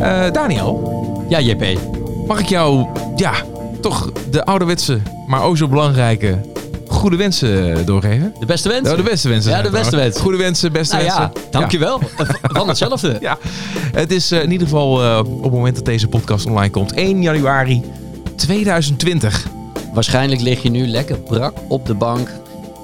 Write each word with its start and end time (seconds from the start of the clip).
Eh, 0.00 0.30
Daniel, 0.32 0.94
Ja, 1.28 1.40
JP. 1.40 1.78
mag 2.26 2.40
ik 2.40 2.46
jou, 2.48 2.86
ja, 3.16 3.32
toch 3.80 4.12
de 4.30 4.44
ouderwetse, 4.44 4.98
maar 5.26 5.42
ook 5.42 5.56
zo 5.56 5.68
belangrijke 5.68 6.38
goede 6.88 7.16
wensen 7.16 7.86
doorgeven? 7.86 8.34
De 8.40 8.46
beste 8.46 8.68
wensen. 8.68 8.84
Nou, 8.86 8.96
de 9.04 9.10
beste 9.10 9.28
wensen. 9.28 9.50
Ja, 9.50 9.56
de 9.62 9.62
beste 9.62 9.76
trouwens. 9.86 10.02
wensen. 10.04 10.22
Goede 10.22 10.36
wensen, 10.38 10.72
beste 10.72 10.94
Nou 10.94 11.06
wensen. 11.06 11.30
ja, 11.34 11.40
dankjewel. 11.50 12.00
Van 12.42 12.68
hetzelfde. 12.68 13.16
Ja, 13.20 13.38
het 13.92 14.12
is 14.12 14.30
eh, 14.30 14.42
in 14.42 14.50
ieder 14.52 14.66
geval 14.66 15.02
eh, 15.04 15.18
op 15.18 15.42
het 15.42 15.52
moment 15.52 15.76
dat 15.76 15.84
deze 15.84 16.08
podcast 16.08 16.46
online 16.46 16.70
komt, 16.70 16.92
1 16.92 17.22
januari 17.22 17.82
2020. 18.36 19.46
Waarschijnlijk 19.94 20.40
lig 20.40 20.62
je 20.62 20.70
nu 20.70 20.86
lekker 20.86 21.18
brak 21.18 21.52
op 21.68 21.86
de 21.86 21.94
bank. 21.94 22.28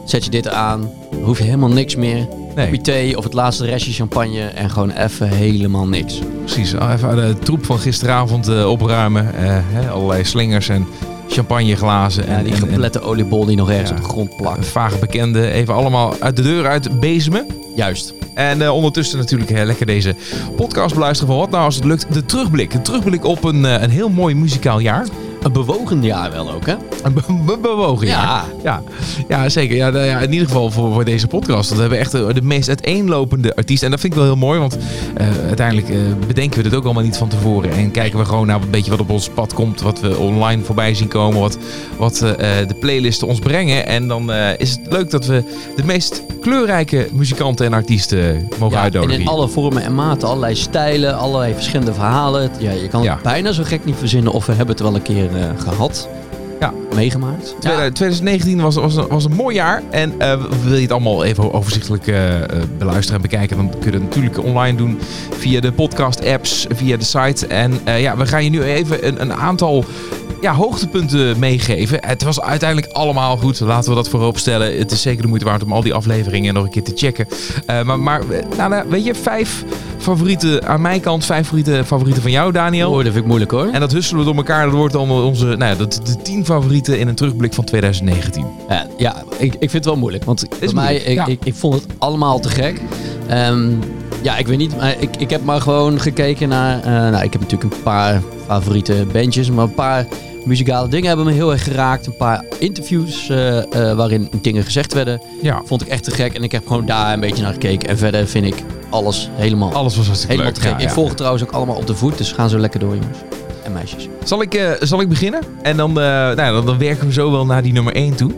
Zet 0.05 0.25
je 0.25 0.31
dit 0.31 0.49
aan. 0.49 0.91
Hoef 1.23 1.39
je 1.39 1.45
helemaal 1.45 1.69
niks 1.69 1.97
meer. 1.97 2.29
Nee. 2.55 2.67
Kopje 2.67 2.81
thee 2.81 3.17
of 3.19 3.25
het 3.25 3.33
laatste 3.33 3.65
restje 3.65 3.93
champagne. 3.93 4.41
En 4.41 4.71
gewoon 4.71 4.91
even 4.91 5.29
helemaal 5.29 5.87
niks. 5.87 6.19
Precies, 6.45 6.77
al 6.77 6.91
even 6.91 7.17
de 7.17 7.37
troep 7.39 7.65
van 7.65 7.79
gisteravond 7.79 8.49
eh, 8.49 8.71
opruimen. 8.71 9.31
Hè, 9.35 9.91
allerlei 9.91 10.25
slingers 10.25 10.69
en 10.69 10.87
champagneglazen. 11.29 12.25
Ja, 12.27 12.37
en, 12.37 12.45
die 12.45 12.53
en 12.53 12.59
geplette 12.59 13.01
oliebol 13.01 13.45
die 13.45 13.57
nog 13.57 13.71
ergens 13.71 13.91
Ja. 13.91 13.97
op 13.97 14.03
de 14.03 14.09
grond 14.09 14.37
plakt. 14.37 14.67
vage 14.67 14.99
bekende 14.99 15.51
even 15.51 15.75
allemaal 15.75 16.15
uit 16.21 16.37
de 16.37 16.43
deur 16.43 16.67
uit 16.67 17.01
bezemen. 17.01 17.47
Juist. 17.77 18.15
En 18.35 18.63
eh, 18.63 18.75
ondertussen 18.75 19.19
natuurlijk 19.19 19.51
heel 19.51 19.65
lekker 19.65 19.87
deze 19.87 20.15
podcast 20.57 20.95
beluisteren 20.95 21.33
van 21.33 21.41
wat 21.43 21.51
nou 21.51 21.65
als 21.65 21.75
het 21.75 21.85
lukt. 21.85 22.07
De 22.15 22.25
terugblik. 22.25 22.75
Een 22.75 22.83
terugblik 22.83 23.25
op 23.25 23.45
een, 23.45 23.65
een 23.65 23.91
heel 23.91 24.09
mooi 24.09 24.35
muzikaal 24.35 24.79
jaar. 24.79 25.07
Een 25.43 25.53
bewogen 25.53 26.03
jaar 26.03 26.31
wel 26.33 26.53
ook, 26.53 26.67
hè? 26.67 26.75
Een 27.03 27.13
be- 27.15 27.23
be- 27.47 27.59
bewogen 27.63 28.07
jaar. 28.07 28.25
Ja. 28.27 28.45
Ja, 28.63 28.83
ja 29.29 29.49
zeker. 29.49 29.77
Ja, 29.77 29.91
nou 29.91 30.05
ja, 30.05 30.19
in 30.19 30.33
ieder 30.33 30.47
geval 30.47 30.71
voor, 30.71 30.93
voor 30.93 31.05
deze 31.05 31.27
podcast. 31.27 31.65
Want 31.69 31.75
we 31.75 31.81
hebben 31.81 31.99
echt 31.99 32.13
de, 32.13 32.33
de 32.35 32.43
meest 32.43 32.69
uiteenlopende 32.69 33.57
artiesten. 33.57 33.85
En 33.87 33.91
dat 33.93 34.01
vind 34.01 34.13
ik 34.13 34.19
wel 34.19 34.29
heel 34.29 34.39
mooi. 34.39 34.59
Want 34.59 34.79
eh, 35.15 35.27
uiteindelijk 35.47 35.89
eh, 35.89 35.97
bedenken 36.27 36.57
we 36.57 36.63
dit 36.69 36.75
ook 36.75 36.85
allemaal 36.85 37.03
niet 37.03 37.17
van 37.17 37.29
tevoren. 37.29 37.71
En 37.73 37.91
kijken 37.91 38.19
we 38.19 38.25
gewoon 38.25 38.47
naar 38.47 38.63
een 38.63 38.71
beetje 38.71 38.91
wat 38.91 39.01
op 39.01 39.11
ons 39.11 39.29
pad 39.29 39.55
komt. 39.55 39.81
Wat 39.81 40.01
we 40.01 40.17
online 40.19 40.63
voorbij 40.65 40.95
zien 40.95 41.09
komen. 41.09 41.41
Wat, 41.41 41.59
wat 41.97 42.23
eh, 42.23 42.61
eh, 42.61 42.69
de 42.69 42.75
playlisten 42.75 43.27
ons 43.29 43.39
brengen. 43.39 43.87
En 43.87 44.09
dan 44.09 44.33
eh, 44.33 44.59
is 44.59 44.71
het 44.71 44.81
leuk 44.91 45.11
dat 45.11 45.27
we 45.27 45.45
de 45.77 45.85
meest 45.85 46.23
kleurrijke 46.41 47.09
muzikanten 47.13 47.67
en 47.67 47.73
artiesten 47.73 48.49
mogen 48.59 48.93
Ja, 48.93 49.01
en 49.01 49.11
in 49.11 49.27
alle 49.27 49.49
vormen 49.49 49.83
en 49.83 49.95
maten, 49.95 50.29
allerlei 50.29 50.55
stijlen, 50.55 51.17
allerlei 51.19 51.55
verschillende 51.55 51.95
verhalen. 51.95 52.51
Ja, 52.59 52.71
je 52.71 52.89
kan 52.89 53.07
het 53.07 53.23
bijna 53.23 53.53
zo 53.53 53.63
gek 53.65 53.85
niet 53.85 53.97
verzinnen 53.99 54.33
of 54.33 54.47
we 54.47 54.53
hebben 54.53 54.75
het 54.75 54.85
wel 54.85 54.95
een 54.95 55.03
keer 55.03 55.31
eh, 55.37 55.61
gehad. 55.61 56.09
Ja. 56.63 56.73
Meegemaakt. 56.95 57.55
Ja. 57.61 57.91
2019 57.91 58.61
was, 58.61 58.75
was, 58.75 58.95
was 58.95 59.25
een 59.25 59.35
mooi 59.35 59.55
jaar. 59.55 59.83
En 59.91 60.21
eh, 60.21 60.45
wil 60.63 60.75
je 60.75 60.83
het 60.83 60.93
allemaal 60.93 61.25
even 61.25 61.53
overzichtelijk 61.53 62.07
eh, 62.07 62.35
beluisteren 62.79 63.23
en 63.23 63.31
bekijken, 63.31 63.57
dan 63.57 63.71
kun 63.71 63.93
je 63.93 63.99
het 63.99 64.03
natuurlijk 64.03 64.45
online 64.45 64.77
doen 64.77 64.99
via 65.31 65.61
de 65.61 65.73
podcast-apps, 65.73 66.67
via 66.69 66.97
de 66.97 67.05
site. 67.05 67.47
En 67.47 67.81
eh, 67.85 68.01
ja, 68.01 68.17
we 68.17 68.27
gaan 68.27 68.45
je 68.45 68.51
nu 68.51 68.63
even 68.63 69.07
een, 69.07 69.21
een 69.21 69.33
aantal 69.33 69.85
ja, 70.43 70.55
hoogtepunten 70.55 71.39
meegeven. 71.39 71.99
Het 72.07 72.23
was 72.23 72.41
uiteindelijk 72.41 72.93
allemaal 72.93 73.37
goed. 73.37 73.61
Laten 73.61 73.91
we 73.91 73.97
dat 73.97 74.09
voorop 74.09 74.39
stellen. 74.39 74.79
Het 74.79 74.91
is 74.91 75.03
zeker 75.03 75.23
de 75.23 75.29
moeite 75.29 75.45
waard 75.45 75.63
om 75.63 75.73
al 75.73 75.83
die 75.83 75.95
afleveringen 75.95 76.55
nog 76.55 76.65
een 76.65 76.71
keer 76.71 76.83
te 76.83 76.93
checken. 76.95 77.27
Eh, 77.67 77.83
maar 77.83 78.01
maar 78.01 78.23
nou, 78.57 78.89
weet 78.89 79.05
je, 79.05 79.15
vijf 79.15 79.65
favorieten 80.03 80.67
aan 80.67 80.81
mijn 80.81 81.01
kant, 81.01 81.25
vijf 81.25 81.43
favorieten, 81.43 81.87
favorieten 81.87 82.23
van 82.23 82.31
jou, 82.31 82.53
Daniel. 82.53 82.91
Oh, 82.91 82.95
dat 82.97 83.05
vind 83.05 83.17
ik 83.17 83.25
moeilijk 83.25 83.51
hoor. 83.51 83.69
En 83.73 83.81
dat 83.81 83.93
husselen 83.93 84.21
we 84.21 84.27
door 84.27 84.37
elkaar. 84.37 84.65
Dat 84.65 84.75
wordt 84.75 84.93
dan 84.93 85.11
onze, 85.11 85.45
nou 85.45 85.65
ja, 85.65 85.75
dat, 85.75 86.01
de 86.05 86.17
tien 86.23 86.45
favorieten 86.45 86.99
in 86.99 87.09
een 87.09 87.15
terugblik 87.15 87.55
van 87.55 87.65
2019. 87.65 88.47
Ja, 88.69 88.87
ja 88.97 89.23
ik, 89.39 89.53
ik 89.53 89.59
vind 89.59 89.73
het 89.73 89.85
wel 89.85 89.97
moeilijk. 89.97 90.25
Want 90.25 90.47
bij 90.61 90.73
mij, 90.73 90.97
ik, 90.97 91.15
ja. 91.15 91.27
ik, 91.27 91.45
ik 91.45 91.55
vond 91.55 91.75
het 91.75 91.87
allemaal 91.99 92.41
te 92.41 92.49
gek. 92.49 92.81
Ehm, 93.29 93.71
ja, 94.23 94.37
ik 94.37 94.47
weet 94.47 94.59
niet, 94.59 94.77
maar 94.77 94.95
ik, 94.99 95.17
ik 95.17 95.31
heb 95.31 95.45
maar 95.45 95.61
gewoon 95.61 96.01
gekeken 96.01 96.49
naar... 96.49 96.79
eh, 96.79 96.85
nou, 96.85 97.25
ik 97.25 97.33
heb 97.33 97.41
natuurlijk 97.41 97.75
een 97.75 97.83
paar 97.83 98.23
favoriete 98.47 99.07
bandjes, 99.13 99.51
maar 99.51 99.65
een 99.65 99.75
paar 99.75 100.07
muzikale 100.45 100.89
dingen 100.89 101.07
hebben 101.09 101.27
me 101.27 101.33
heel 101.33 101.53
erg 101.53 101.65
geraakt. 101.65 102.07
Een 102.07 102.17
paar 102.17 102.45
interviews 102.59 103.29
eh, 103.29 103.59
eh, 103.59 103.97
waarin 103.97 104.31
dingen 104.43 104.65
gezegd 104.65 104.95
werden, 104.95 105.21
Ja, 105.43 105.63
vond 105.65 105.83
ik 105.83 105.89
echt 105.89 106.05
te 106.05 106.11
gek. 106.11 106.35
En 106.35 106.43
ik 106.43 106.53
heb 106.53 106.67
gewoon 106.67 106.87
daar 106.87 107.13
een 107.13 107.21
beetje 107.21 107.43
naar 107.43 107.53
gekeken. 107.53 107.89
En 107.89 107.99
verder 107.99 108.29
vind 108.29 108.47
ik 108.47 108.65
alles 108.93 109.31
helemaal, 109.35 109.73
alles 109.73 109.97
was 109.97 110.07
hartstikke 110.07 110.35
helemaal 110.37 110.53
leuk. 110.53 110.63
te 110.63 110.69
gek. 110.69 110.81
Ja, 110.81 110.87
Ik 110.87 110.93
volg 110.93 111.09
het 111.09 111.17
trouwens 111.17 111.45
ook 111.45 111.51
allemaal 111.53 111.77
op 111.77 111.87
de 111.87 111.95
voet, 111.95 112.19
dus 112.19 112.33
gaan 112.33 112.49
zo 112.49 112.59
lekker 112.59 112.81
door 112.81 112.95
jongens. 112.95 113.19
En 113.73 113.79
meisjes. 113.79 114.09
Zal 114.25 114.43
ik, 114.43 114.55
eh, 114.55 114.71
zal 114.81 115.01
ik 115.01 115.09
beginnen? 115.09 115.41
En 115.63 115.77
dan, 115.77 115.91
eh, 115.91 115.95
nou, 116.05 116.35
dan, 116.37 116.67
dan 116.67 116.79
werken 116.79 117.07
we 117.07 117.13
zo 117.13 117.31
wel 117.31 117.47
naar 117.47 117.63
die 117.63 117.73
nummer 117.73 117.97
1 117.97 118.15
toe. 118.15 118.33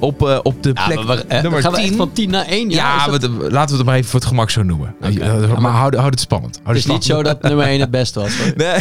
Op, 0.00 0.26
eh, 0.28 0.38
op 0.42 0.62
de 0.62 0.70
Ja, 0.74 0.86
plek 0.86 1.04
maar 1.04 1.18
eh, 1.28 1.42
nummer 1.42 1.60
gaan 1.60 1.70
we 1.70 1.76
10. 1.76 1.86
echt 1.86 1.96
van 1.96 2.12
10 2.12 2.30
naar 2.30 2.46
1? 2.48 2.70
ja, 2.70 3.06
is 3.06 3.10
dat- 3.20 3.30
we- 3.30 3.50
laten 3.50 3.70
we 3.70 3.76
het 3.76 3.86
maar 3.86 3.96
even 3.96 4.10
voor 4.10 4.20
het 4.20 4.28
gemak 4.28 4.50
zo 4.50 4.62
noemen. 4.62 4.94
Ja, 5.10 5.34
maar 5.34 5.60
maar- 5.60 5.72
houd, 5.72 5.94
houd 5.94 6.10
het 6.10 6.20
spannend. 6.20 6.60
Houd 6.62 6.76
Het 6.76 6.84
is 6.84 6.90
niet 6.92 7.04
zo 7.04 7.22
dat 7.22 7.42
nummer 7.42 7.66
1 7.66 7.80
het 7.80 7.90
beste 7.90 8.20
was. 8.20 8.32
Nee. 8.56 8.80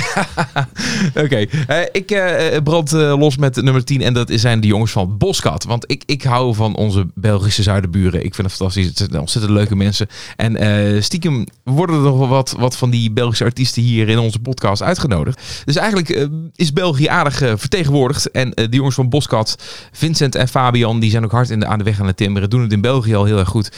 Oké, 1.26 1.46
ik 1.92 2.20
brand 2.64 2.92
los 2.92 3.38
met 3.38 3.56
nummer 3.62 3.84
10 3.84 4.02
en 4.02 4.14
dat 4.14 4.30
zijn 4.34 4.60
de 4.62 4.68
jongens 4.68 4.92
van 4.92 5.18
Boskat. 5.18 5.64
Want 5.64 5.84
ik, 5.92 6.04
ik 6.06 6.24
hou 6.24 6.56
van 6.56 6.76
onze 6.76 7.06
Belgische 7.16 7.64
zuidenburen. 7.64 8.26
Ik 8.26 8.36
vind 8.36 8.48
het 8.48 8.56
fantastisch. 8.56 8.86
Het 8.88 8.98
zijn 8.98 9.20
ontzettend 9.20 9.54
leuke 9.54 9.76
mensen. 9.76 10.08
En 10.36 11.04
stiekem 11.04 11.46
worden 11.64 11.96
er 11.96 12.02
nog 12.02 12.18
wel 12.18 12.28
wat, 12.28 12.56
wat 12.58 12.76
van 12.78 12.90
die 12.90 13.12
Belgische 13.12 13.44
artiesten 13.44 13.82
hier 13.82 14.10
in 14.10 14.20
onze 14.20 14.40
podcast 14.40 14.82
uitgenodigd. 14.82 15.42
Dus 15.66 15.76
eigenlijk 15.76 15.99
eh, 16.08 16.26
is 16.56 16.74
België 16.74 17.08
aardig 17.08 17.42
eh, 17.42 17.54
vertegenwoordigd. 17.56 18.32
En 18.32 18.54
eh, 18.54 18.70
de 18.70 18.76
jongens 18.76 18.96
van 18.96 19.10
Boskat, 19.10 19.56
Vincent 19.92 20.36
en 20.36 20.48
Fabian, 20.48 21.00
die 21.00 21.12
zijn 21.12 21.24
ook 21.24 21.32
hard 21.32 21.50
in 21.50 21.60
de, 21.60 21.66
aan 21.66 21.78
de 21.78 21.84
weg 21.84 22.00
aan 22.00 22.08
het 22.08 22.18
timmeren. 22.18 22.50
Doen 22.50 22.62
het 22.62 22.72
in 22.72 22.82
België 22.82 23.16
al 23.16 23.26
heel 23.26 23.38
erg 23.38 23.48
goed. 23.48 23.72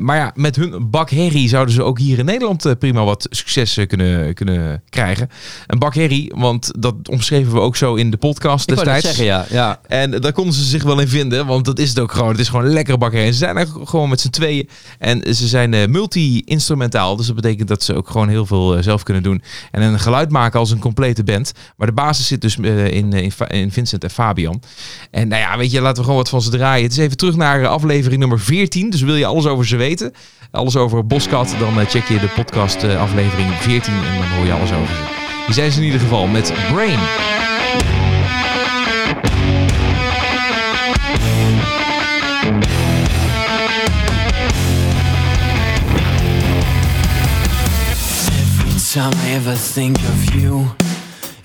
Maar 0.00 0.16
ja, 0.16 0.32
met 0.34 0.56
hun 0.56 0.90
bak 0.90 1.10
herrie 1.10 1.48
zouden 1.48 1.74
ze 1.74 1.82
ook 1.82 1.98
hier 1.98 2.18
in 2.18 2.24
Nederland 2.24 2.78
prima 2.78 3.04
wat 3.04 3.26
succes 3.30 3.78
kunnen, 3.86 4.34
kunnen 4.34 4.82
krijgen. 4.88 5.30
Een 5.66 5.78
bak 5.78 5.94
herrie, 5.94 6.32
want 6.36 6.70
dat 6.78 6.94
omschreven 7.10 7.52
we 7.52 7.60
ook 7.60 7.76
zo 7.76 7.94
in 7.94 8.10
de 8.10 8.16
podcast 8.16 8.68
destijds. 8.68 9.06
zeggen, 9.06 9.24
ja. 9.24 9.46
ja. 9.50 9.80
En 9.86 10.10
daar 10.10 10.32
konden 10.32 10.54
ze 10.54 10.64
zich 10.64 10.82
wel 10.82 11.00
in 11.00 11.08
vinden, 11.08 11.46
want 11.46 11.64
dat 11.64 11.78
is 11.78 11.88
het 11.88 11.98
ook 11.98 12.12
gewoon. 12.12 12.30
Het 12.30 12.40
is 12.40 12.48
gewoon 12.48 12.64
een 12.64 12.72
lekkere 12.72 12.98
bak 12.98 13.12
herrie. 13.12 13.32
Ze 13.32 13.38
zijn 13.38 13.56
er 13.56 13.66
gewoon 13.84 14.08
met 14.08 14.20
z'n 14.20 14.30
tweeën 14.30 14.68
en 14.98 15.34
ze 15.34 15.46
zijn 15.46 15.90
multi-instrumentaal. 15.90 17.16
Dus 17.16 17.26
dat 17.26 17.34
betekent 17.34 17.68
dat 17.68 17.82
ze 17.82 17.94
ook 17.94 18.10
gewoon 18.10 18.28
heel 18.28 18.46
veel 18.46 18.82
zelf 18.82 19.02
kunnen 19.02 19.22
doen. 19.22 19.42
En 19.70 19.82
een 19.82 20.00
geluid 20.00 20.30
maken 20.30 20.58
als 20.58 20.70
een 20.70 20.78
complete 20.78 21.24
band. 21.24 21.52
Maar 21.76 21.86
de 21.86 21.92
basis 21.92 22.26
zit 22.26 22.40
dus 22.40 22.58
eh, 22.58 22.86
in, 22.86 23.12
eh, 23.12 23.22
in, 23.22 23.32
in 23.48 23.72
Vincent 23.72 24.04
en 24.04 24.10
Fabian. 24.10 24.62
En 25.10 25.28
nou 25.28 25.42
ja, 25.42 25.56
weet 25.56 25.70
je, 25.70 25.80
laten 25.80 25.96
we 25.96 26.02
gewoon 26.02 26.16
wat 26.18 26.28
van 26.28 26.42
ze 26.42 26.50
draaien. 26.50 26.82
Het 26.82 26.92
is 26.92 26.98
even 26.98 27.16
terug 27.16 27.36
naar 27.36 27.62
eh, 27.62 27.68
aflevering 27.68 28.20
nummer 28.20 28.40
14. 28.40 28.90
Dus 28.90 29.00
wil 29.00 29.16
je 29.16 29.26
alles 29.26 29.46
over 29.46 29.66
ze 29.66 29.76
weten, 29.76 30.12
alles 30.50 30.76
over 30.76 31.06
Boskat, 31.06 31.54
dan 31.58 31.86
check 31.86 32.08
je 32.08 32.18
de 32.18 32.28
podcast 32.34 32.84
aflevering 32.84 33.54
14 33.54 33.94
en 33.94 34.18
dan 34.18 34.28
hoor 34.28 34.46
je 34.46 34.52
alles 34.52 34.72
over 34.72 34.94
ze. 34.94 35.02
Die 35.44 35.54
zijn 35.54 35.72
ze 35.72 35.78
in 35.78 35.84
ieder 35.84 36.00
geval 36.00 36.26
met 36.26 36.52
Brain. 36.72 36.98
Time 48.96 49.12
I 49.26 49.34
ever 49.34 49.54
think 49.54 49.98
of 49.98 50.34
you, 50.34 50.64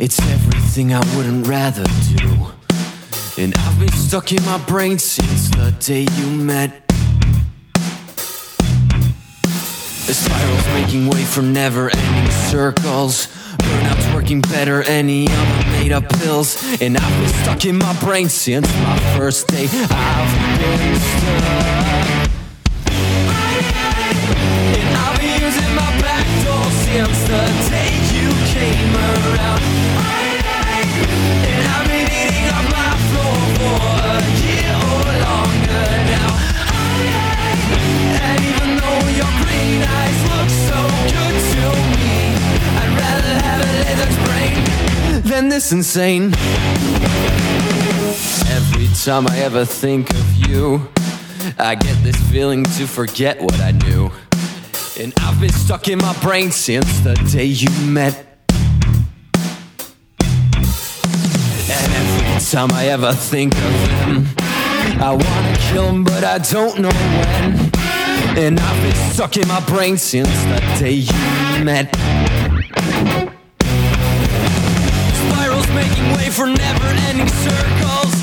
it's 0.01 0.19
everything 0.31 0.93
I 0.95 1.15
wouldn't 1.15 1.47
rather 1.47 1.83
do. 2.17 2.47
And 3.37 3.53
I've 3.55 3.79
been 3.79 3.91
stuck 3.91 4.31
in 4.31 4.43
my 4.43 4.57
brain 4.65 4.97
since 4.97 5.49
the 5.49 5.75
day 5.79 6.07
you 6.17 6.27
met. 6.43 6.87
The 10.07 10.13
spirals 10.15 10.65
making 10.73 11.07
way 11.07 11.23
for 11.23 11.43
never 11.43 11.91
ending 11.95 12.31
circles. 12.31 13.27
Burnout's 13.59 14.13
working 14.15 14.41
better, 14.41 14.81
any 14.83 15.27
other 15.29 15.69
made 15.69 15.91
up 15.91 16.09
pills. 16.17 16.57
And 16.81 16.97
I've 16.97 17.19
been 17.21 17.33
stuck 17.43 17.65
in 17.65 17.77
my 17.77 17.93
brain 17.99 18.27
since 18.27 18.67
my 18.79 18.97
first 19.15 19.49
day. 19.49 19.67
I've 19.71 20.59
been 20.59 20.99
stuck. 20.99 22.31
And 24.81 24.97
I've 24.97 25.19
been 25.19 25.41
using 25.41 25.75
my 25.75 26.01
back 26.01 26.25
door 26.43 26.71
since 26.71 27.19
the 27.27 27.69
day 27.69 28.10
insane. 45.71 46.33
Every 48.49 48.87
time 49.03 49.27
I 49.27 49.39
ever 49.39 49.65
think 49.65 50.09
of 50.11 50.35
you, 50.35 50.87
I 51.57 51.75
get 51.75 52.03
this 52.03 52.15
feeling 52.29 52.65
to 52.77 52.85
forget 52.85 53.41
what 53.41 53.59
I 53.59 53.71
knew. 53.71 54.11
And 54.99 55.13
I've 55.19 55.39
been 55.39 55.51
stuck 55.51 55.87
in 55.87 55.99
my 55.99 56.13
brain 56.21 56.51
since 56.51 56.99
the 56.99 57.13
day 57.31 57.45
you 57.45 57.69
met. 57.85 58.30
Time 62.51 62.71
I 62.73 62.87
ever 62.87 63.13
think 63.13 63.55
of 63.55 63.89
him, 64.03 64.27
I 64.99 65.11
wanna 65.11 65.57
kill 65.71 65.87
him, 65.87 66.03
but 66.03 66.25
I 66.25 66.37
don't 66.37 66.79
know 66.79 66.89
when. 66.89 67.71
And 68.37 68.59
I've 68.59 68.81
been 68.83 69.13
stuck 69.13 69.37
in 69.37 69.47
my 69.47 69.61
brain 69.61 69.95
since 69.95 70.27
the 70.51 70.59
day 70.77 71.07
you 71.07 71.63
met. 71.63 71.95
Spirals 75.15 75.67
making 75.71 76.11
way 76.11 76.29
for 76.29 76.47
never-ending 76.47 77.29
circles. 77.29 78.13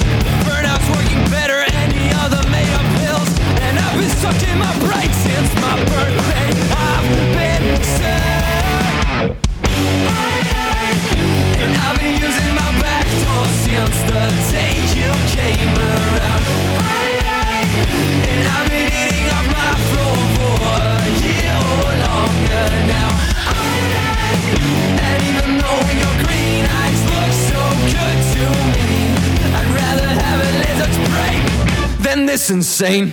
Burnout's 0.44 0.88
working 0.92 1.24
better 1.31 1.64
any 1.81 2.12
other 2.20 2.42
made-up 2.50 2.84
pills. 3.00 3.31
And 3.64 3.78
I've 3.78 3.98
been 3.98 4.10
stuck 4.20 4.36
in 4.46 4.58
my 4.58 4.74
brain 4.84 5.10
since 5.24 5.54
my 5.56 5.74
birthday. 5.88 6.52
I've 6.76 7.08
been 7.32 7.82
sick. 7.82 8.38
Since 13.78 14.00
the 14.10 14.25
day 14.50 14.75
you 14.98 15.10
came 15.38 15.72
around. 15.78 16.44
And 18.26 18.42
I've 18.56 18.69
been 18.75 18.90
eating 19.02 19.28
off 19.36 19.46
my 19.58 19.72
floor 19.88 20.19
for 20.34 20.78
a 20.98 21.14
year 21.22 21.58
or 21.78 21.92
longer 22.06 22.66
now. 22.94 23.10
And 25.06 25.20
even 25.30 25.50
though 25.62 25.82
your 26.02 26.14
green 26.26 26.64
eyes 26.80 27.00
look 27.12 27.32
so 27.50 27.60
good 27.94 28.19
to 28.34 28.44
me, 28.75 28.98
I'd 29.58 29.70
rather 29.81 30.10
have 30.26 30.38
a 30.42 30.50
lizard's 30.58 30.98
brain 31.12 31.42
than 32.02 32.26
this 32.26 32.50
insane. 32.50 33.12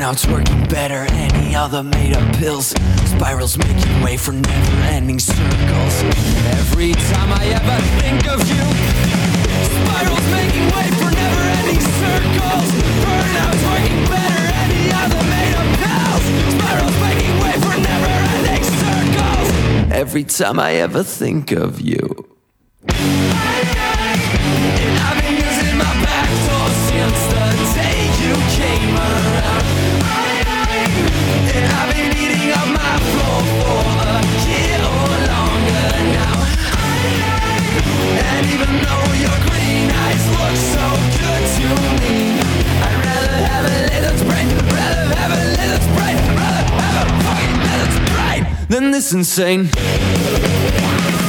Burnout's 0.00 0.26
working 0.28 0.64
better 0.64 1.04
any 1.12 1.54
other 1.54 1.82
made-up 1.82 2.34
pills. 2.36 2.68
Spirals 3.04 3.58
making 3.58 4.00
way 4.00 4.16
for 4.16 4.32
never-ending 4.32 5.18
circles. 5.18 6.02
Every 6.56 6.92
time 6.92 7.30
I 7.34 7.44
ever 7.52 7.78
think 8.00 8.26
of 8.26 8.40
you, 8.48 8.64
spirals 9.68 10.26
making 10.32 10.64
way 10.72 10.88
for 10.96 11.10
never-ending 11.12 11.80
circles. 12.00 12.68
Burnout's 13.04 13.62
working 13.68 14.00
better 14.08 14.40
than 14.40 14.70
any 14.72 14.88
other 14.90 15.22
made-up 15.28 15.68
pills. 15.84 16.24
Spirals 16.56 16.96
making 17.04 17.34
way 17.42 17.52
for 17.60 17.76
never-ending 17.76 18.64
circles. 18.64 19.92
Every 19.92 20.24
time 20.24 20.58
I 20.58 20.76
ever 20.76 21.02
think 21.02 21.52
of 21.52 21.78
you. 21.78 22.29
This 49.00 49.12
insane. 49.12 49.68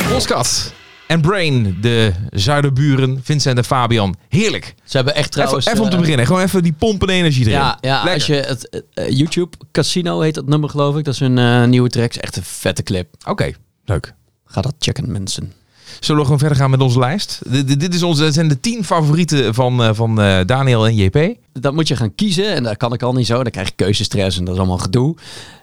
Boskat 0.10 0.74
en 1.08 1.22
Brain, 1.22 1.78
de 1.82 2.14
zuiderburen, 2.30 3.20
Vincent 3.24 3.58
en 3.58 3.66
Fabian. 3.66 4.16
Heerlijk. 4.30 4.76
Ze 4.84 4.96
hebben 4.96 5.16
echt 5.16 5.28
Even, 5.28 5.32
trouwens... 5.32 5.66
even 5.66 5.82
om 5.82 5.90
te 5.90 5.96
eh, 5.96 6.02
beginnen. 6.02 6.26
Gewoon 6.26 6.42
even 6.42 6.64
die 6.64 6.74
pompende 6.74 7.14
energie 7.14 7.46
erin. 7.46 7.58
Ja, 7.58 7.78
ja 7.82 8.04
Lekker. 8.04 8.14
als 8.14 8.26
je 8.26 8.34
het 8.34 8.70
eh, 8.70 9.06
eh, 9.06 9.18
YouTube 9.18 9.58
Casino 9.72 10.20
heet 10.20 10.36
dat 10.36 10.48
nummer 10.48 10.70
geloof 10.70 10.98
ik. 10.98 11.04
Dat 11.04 11.14
is 11.14 11.20
een 11.20 11.70
nieuwe 11.70 11.90
track. 11.90 12.10
Is 12.10 12.18
echt 12.18 12.36
een 12.36 12.44
vette 12.44 12.84
clip. 12.84 13.16
Oké, 13.28 13.52
leuk. 13.86 14.14
Ga 14.46 14.62
dat 14.62 14.74
checken 14.80 15.12
mensen. 15.12 15.54
Zullen 16.02 16.20
we 16.22 16.26
gewoon 16.26 16.40
verder 16.40 16.58
gaan 16.58 16.70
met 16.70 16.82
onze 16.82 17.00
lijst? 17.00 17.42
Dit 17.80 17.94
is 17.94 18.04
onze, 18.04 18.24
dit 18.24 18.34
zijn 18.34 18.48
de 18.48 18.60
tien 18.60 18.84
favorieten 18.84 19.54
van, 19.54 19.84
eh, 19.84 19.90
van 19.94 20.22
eh, 20.22 20.40
Daniel 20.46 20.88
en 20.88 20.96
JP. 20.96 21.36
Dat 21.54 21.74
moet 21.74 21.88
je 21.88 21.96
gaan 21.96 22.16
kiezen 22.16 22.56
en 22.56 22.64
dat 22.64 22.78
kan 22.78 22.94
ik 22.94 23.04
al 23.04 23.14
niet 23.14 23.26
zo. 23.26 23.44
Dan 23.44 23.52
krijg 23.52 23.68
je 23.68 23.74
keuzestress 23.76 24.38
en 24.38 24.46
dat 24.46 24.54
is 24.54 24.60
allemaal 24.60 24.78
gedoe. 24.78 25.16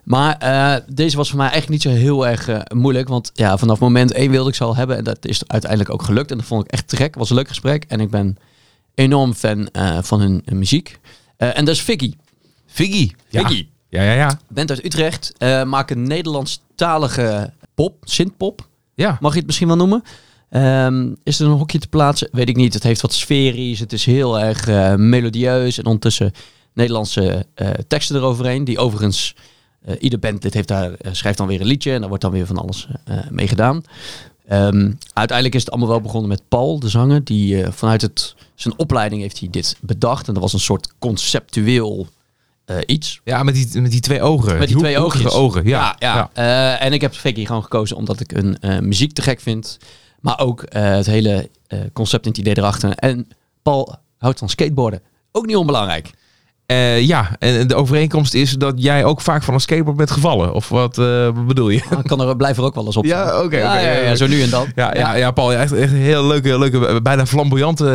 Maar 0.04 0.36
eh, 0.38 0.74
deze 0.86 1.16
was 1.16 1.28
voor 1.28 1.38
mij 1.38 1.50
eigenlijk 1.50 1.84
niet 1.84 1.94
zo 1.94 2.00
heel 2.00 2.26
erg 2.26 2.48
moeilijk. 2.74 3.08
Want 3.08 3.30
ja, 3.34 3.58
vanaf 3.58 3.78
moment 3.78 4.12
één 4.12 4.30
wilde 4.30 4.48
ik 4.48 4.54
ze 4.54 4.64
al 4.64 4.76
hebben. 4.76 4.96
En 4.96 5.04
dat 5.04 5.26
is 5.26 5.42
uiteindelijk 5.46 5.90
ook 5.90 6.02
gelukt. 6.02 6.30
En 6.30 6.36
dat 6.36 6.46
vond 6.46 6.64
ik 6.64 6.70
echt 6.70 6.88
te 6.88 6.96
gek. 6.96 7.14
was 7.14 7.30
een 7.30 7.36
leuk 7.36 7.48
gesprek. 7.48 7.84
En 7.88 8.00
ik 8.00 8.10
ben 8.10 8.36
enorm 8.94 9.34
fan 9.34 9.68
van 10.02 10.20
hun 10.20 10.42
muziek. 10.52 10.98
En 11.36 11.64
dat 11.64 11.74
is 11.74 11.82
Vicky. 11.82 12.12
Figgy. 12.66 13.10
Ja. 13.28 13.40
Figgy. 13.40 13.66
Ja, 13.88 14.02
ja, 14.02 14.12
ja. 14.12 14.38
Band 14.48 14.70
uit 14.70 14.84
Utrecht. 14.84 15.32
maakt 15.66 15.90
een 15.90 16.02
Nederlandstalige 16.02 17.52
pop, 17.74 17.94
synthpop. 18.04 18.66
Ja. 18.94 19.16
Mag 19.20 19.32
je 19.32 19.38
het 19.38 19.46
misschien 19.46 19.68
wel 19.68 19.76
noemen? 19.76 20.02
Ehm, 20.50 21.14
is 21.22 21.40
er 21.40 21.46
een 21.46 21.52
hokje 21.52 21.78
te 21.78 21.88
plaatsen? 21.88 22.28
Weet 22.32 22.48
ik 22.48 22.56
niet. 22.56 22.74
Het 22.74 22.82
heeft 22.82 23.00
wat 23.00 23.12
sferisch. 23.12 23.80
Het 23.80 23.92
is 23.92 24.04
heel 24.04 24.40
erg 24.40 24.68
eh, 24.68 24.94
melodieus. 24.94 25.78
En 25.78 25.84
ondertussen 25.84 26.32
Nederlandse 26.72 27.46
eh, 27.54 27.70
teksten 27.88 28.16
eroverheen. 28.16 28.64
Die 28.64 28.78
overigens, 28.78 29.34
eh, 29.84 29.94
ieder 30.00 30.18
band 30.18 30.42
dit 30.42 30.54
heeft 30.54 30.68
daar, 30.68 30.92
schrijft 31.12 31.38
dan 31.38 31.46
weer 31.46 31.60
een 31.60 31.66
liedje. 31.66 31.92
En 31.92 31.98
daar 31.98 32.08
wordt 32.08 32.22
dan 32.22 32.32
weer 32.32 32.46
van 32.46 32.58
alles 32.58 32.88
mee 33.30 33.48
gedaan. 33.48 33.82
Ehm, 34.46 34.92
uiteindelijk 35.12 35.56
is 35.56 35.60
het 35.60 35.70
allemaal 35.70 35.88
wel 35.88 36.00
begonnen 36.00 36.28
met 36.28 36.42
Paul, 36.48 36.80
de 36.80 36.88
zanger. 36.88 37.24
Die 37.24 37.66
vanuit 37.70 38.02
het, 38.02 38.34
zijn 38.54 38.74
opleiding 38.78 39.22
heeft 39.22 39.38
hij 39.40 39.48
dit 39.50 39.76
bedacht. 39.80 40.28
En 40.28 40.34
dat 40.34 40.42
was 40.42 40.52
een 40.52 40.60
soort 40.60 40.92
conceptueel 40.98 42.06
iets. 42.86 43.20
Ja, 43.24 43.42
met 43.42 43.54
die, 43.54 43.80
met 43.80 43.90
die 43.90 44.00
twee 44.00 44.22
ogen. 44.22 44.58
Met 44.58 44.68
die 44.68 44.76
twee 44.76 44.98
ogen. 44.98 45.66
Ja, 45.66 45.96
ja. 45.98 46.30
En 46.78 46.92
ik 46.92 47.00
heb 47.00 47.14
Vicky 47.14 47.46
gewoon 47.46 47.62
gekozen 47.62 47.96
omdat 47.96 48.20
ik 48.20 48.32
een 48.32 48.58
muziek 48.82 49.12
te 49.12 49.22
gek 49.22 49.40
vind. 49.40 49.78
Maar 50.20 50.38
ook 50.40 50.62
eh, 50.62 50.82
het 50.90 51.06
hele 51.06 51.50
eh, 51.66 51.78
concept 51.92 52.24
en 52.24 52.30
het 52.30 52.40
idee 52.40 52.58
erachter. 52.58 52.90
En 52.90 53.28
Paul 53.62 53.96
houdt 54.16 54.38
van 54.38 54.48
skateboarden. 54.48 55.02
Ook 55.32 55.46
niet 55.46 55.56
onbelangrijk. 55.56 56.10
Eh, 56.68 57.00
ja, 57.00 57.30
en 57.38 57.66
de 57.66 57.74
overeenkomst 57.74 58.34
is 58.34 58.52
dat 58.52 58.74
jij 58.76 59.04
ook 59.04 59.20
vaak 59.20 59.42
van 59.42 59.54
een 59.54 59.60
skateboard 59.60 59.96
bent 59.96 60.10
gevallen. 60.10 60.52
Of 60.54 60.68
wat, 60.68 60.98
eh, 60.98 61.28
bedoel 61.46 61.68
je? 61.68 61.76
Ik 61.76 62.04
kan 62.06 62.20
er, 62.20 62.36
blijf 62.36 62.56
er 62.56 62.62
ook 62.62 62.74
wel 62.74 62.86
eens 62.86 62.96
op. 62.96 63.04
Ja, 63.04 63.42
oké, 63.42 63.56
Ja, 63.58 63.78
ja, 63.78 63.90
ja, 63.90 64.00
ja. 64.00 64.14
zo 64.16 64.26
nu 64.26 64.42
en 64.42 64.50
dan. 64.50 64.66
Ja, 64.74 64.94
ja, 64.94 65.14
ja 65.14 65.30
Paul, 65.30 65.52
echt, 65.52 65.72
echt 65.72 65.92
een 65.92 65.98
heel 65.98 66.26
leuke, 66.26 66.58
leuke, 66.58 67.00
bijna 67.02 67.26
flamboyante, 67.26 67.90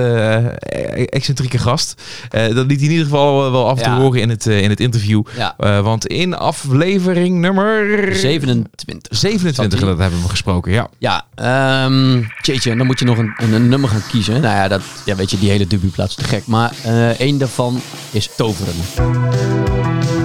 eh, 0.60 1.04
excentrieke 1.10 1.58
gast. 1.58 2.02
Dat 2.30 2.66
liet 2.66 2.78
hij 2.80 2.86
in 2.86 2.92
ieder 2.92 3.04
geval 3.06 3.52
wel 3.52 3.70
af 3.70 3.80
Ja. 3.80 3.98
horen 4.00 4.22
in 4.22 4.30
het, 4.30 4.46
in 4.46 4.70
het 4.70 4.80
interview. 4.80 5.22
Want 5.58 6.08
in 6.08 6.36
aflevering 6.36 7.38
nummer 7.40 7.86
27. 8.16 9.18
27, 9.18 9.64
Zat 9.72 9.80
hij. 9.80 9.90
dat 9.90 10.00
hebben 10.00 10.22
we 10.22 10.30
gesproken, 10.30 10.72
ja. 10.72 10.88
Ja, 10.98 11.26
ehm 11.36 12.22
jeetje, 12.42 12.72
en 12.72 12.78
dan 12.78 12.86
moet 12.86 13.00
je 13.00 13.06
nog 13.06 13.18
een, 13.18 13.34
een, 13.38 13.54
een 13.54 13.70
nummer 13.70 13.90
gaan 13.90 14.04
kiezen. 14.10 14.34
Nou 14.42 14.56
ja, 14.56 14.68
dat, 14.68 14.82
ja, 15.06 15.16
weet 15.16 15.32
je, 15.32 15.40
die 15.40 15.50
hele 15.50 15.68
debuutplaats 15.68 16.18
is 16.18 16.24
te 16.24 16.30
gek. 16.30 16.48
Maar 16.48 16.72
één 17.18 17.38
daarvan 17.38 17.82
is 18.12 18.30
Toveren. 18.36 18.62
pozornost. 18.64 20.23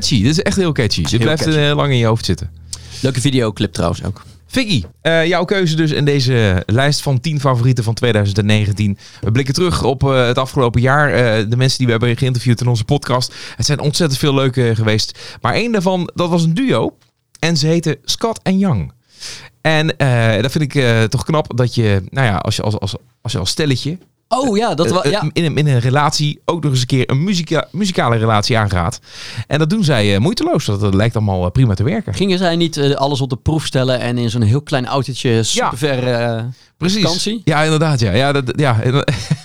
Catchy. 0.00 0.22
Dit 0.22 0.30
is 0.30 0.42
echt 0.42 0.56
heel 0.56 0.72
catchy. 0.72 1.02
Dit 1.02 1.10
heel 1.10 1.20
blijft 1.20 1.44
catchy. 1.44 1.58
eh, 1.58 1.74
lang 1.76 1.90
in 1.92 1.98
je 1.98 2.06
hoofd 2.06 2.24
zitten. 2.24 2.50
Leuke 3.00 3.20
videoclip 3.20 3.72
trouwens 3.72 4.04
ook. 4.04 4.22
Vicky, 4.46 4.84
eh, 5.00 5.26
jouw 5.26 5.44
keuze 5.44 5.76
dus 5.76 5.90
in 5.90 6.04
deze 6.04 6.62
lijst 6.66 7.02
van 7.02 7.20
10 7.20 7.40
favorieten 7.40 7.84
van 7.84 7.94
2019. 7.94 8.98
We 9.20 9.32
blikken 9.32 9.54
terug 9.54 9.82
op 9.82 10.02
eh, 10.04 10.26
het 10.26 10.38
afgelopen 10.38 10.80
jaar. 10.80 11.12
eh, 11.12 11.44
de 11.48 11.56
mensen 11.56 11.78
die 11.78 11.86
we 11.86 11.92
hebben 11.92 12.16
geïnterviewd 12.16 12.60
in 12.60 12.66
onze 12.66 12.84
podcast. 12.84 13.34
Het 13.56 13.66
zijn 13.66 13.80
ontzettend 13.80 14.20
veel 14.20 14.34
leuke 14.34 14.72
geweest. 14.74 15.18
Maar 15.40 15.54
één 15.54 15.72
daarvan, 15.72 16.10
dat 16.14 16.28
was 16.28 16.42
een 16.42 16.54
duo. 16.54 16.96
En 17.38 17.56
ze 17.56 17.66
heten 17.66 17.96
Scott 18.04 18.40
en 18.42 18.58
Young. 18.58 18.92
En 19.60 19.96
eh, 19.96 20.42
dat 20.42 20.50
vind 20.52 20.64
ik 20.64 20.74
eh, 20.74 21.02
toch 21.02 21.24
knap 21.24 21.56
dat 21.56 21.74
je, 21.74 22.02
nou 22.10 22.26
ja, 22.26 22.36
als 22.36 22.56
je 22.56 22.62
als, 22.62 22.78
als, 22.78 22.94
als, 23.22 23.32
je 23.32 23.38
als 23.38 23.50
stelletje 23.50 23.98
Oh 24.32 24.56
ja, 24.56 24.74
dat 24.74 24.90
was... 24.90 25.02
eh, 25.02 25.10
Ja. 25.10 25.22
in, 25.32 25.44
een, 25.44 25.56
in 25.56 25.66
een 25.66 25.78
relatie 25.80 26.40
ook 26.44 26.62
nog 26.62 26.72
eens 26.72 26.80
een 26.80 26.86
keer 26.86 27.10
een 27.10 27.24
muzika, 27.24 27.68
muzikale 27.72 28.16
relatie 28.16 28.58
aangaat. 28.58 29.00
En 29.46 29.58
dat 29.58 29.70
doen 29.70 29.84
zij 29.84 30.14
eh, 30.14 30.20
moeiteloos. 30.20 30.64
Dat, 30.64 30.80
dat 30.80 30.94
lijkt 30.94 31.16
allemaal 31.16 31.44
eh, 31.44 31.50
prima 31.50 31.74
te 31.74 31.82
werken. 31.82 32.14
Gingen 32.14 32.38
zij 32.38 32.56
niet 32.56 32.76
eh, 32.76 32.94
alles 32.94 33.20
op 33.20 33.30
de 33.30 33.36
proef 33.36 33.66
stellen 33.66 34.00
en 34.00 34.18
in 34.18 34.30
zo'n 34.30 34.42
heel 34.42 34.62
klein 34.62 34.86
autootje 34.86 35.42
super 35.42 35.78
ver... 35.78 36.06
eh, 36.12 36.42
Precies. 36.76 37.02
vakantie? 37.02 37.40
Ja, 37.44 37.62
inderdaad. 37.62 38.00
Ja, 38.00 38.12
ja, 38.12 38.32
dat, 38.32 38.52
ja. 38.56 38.76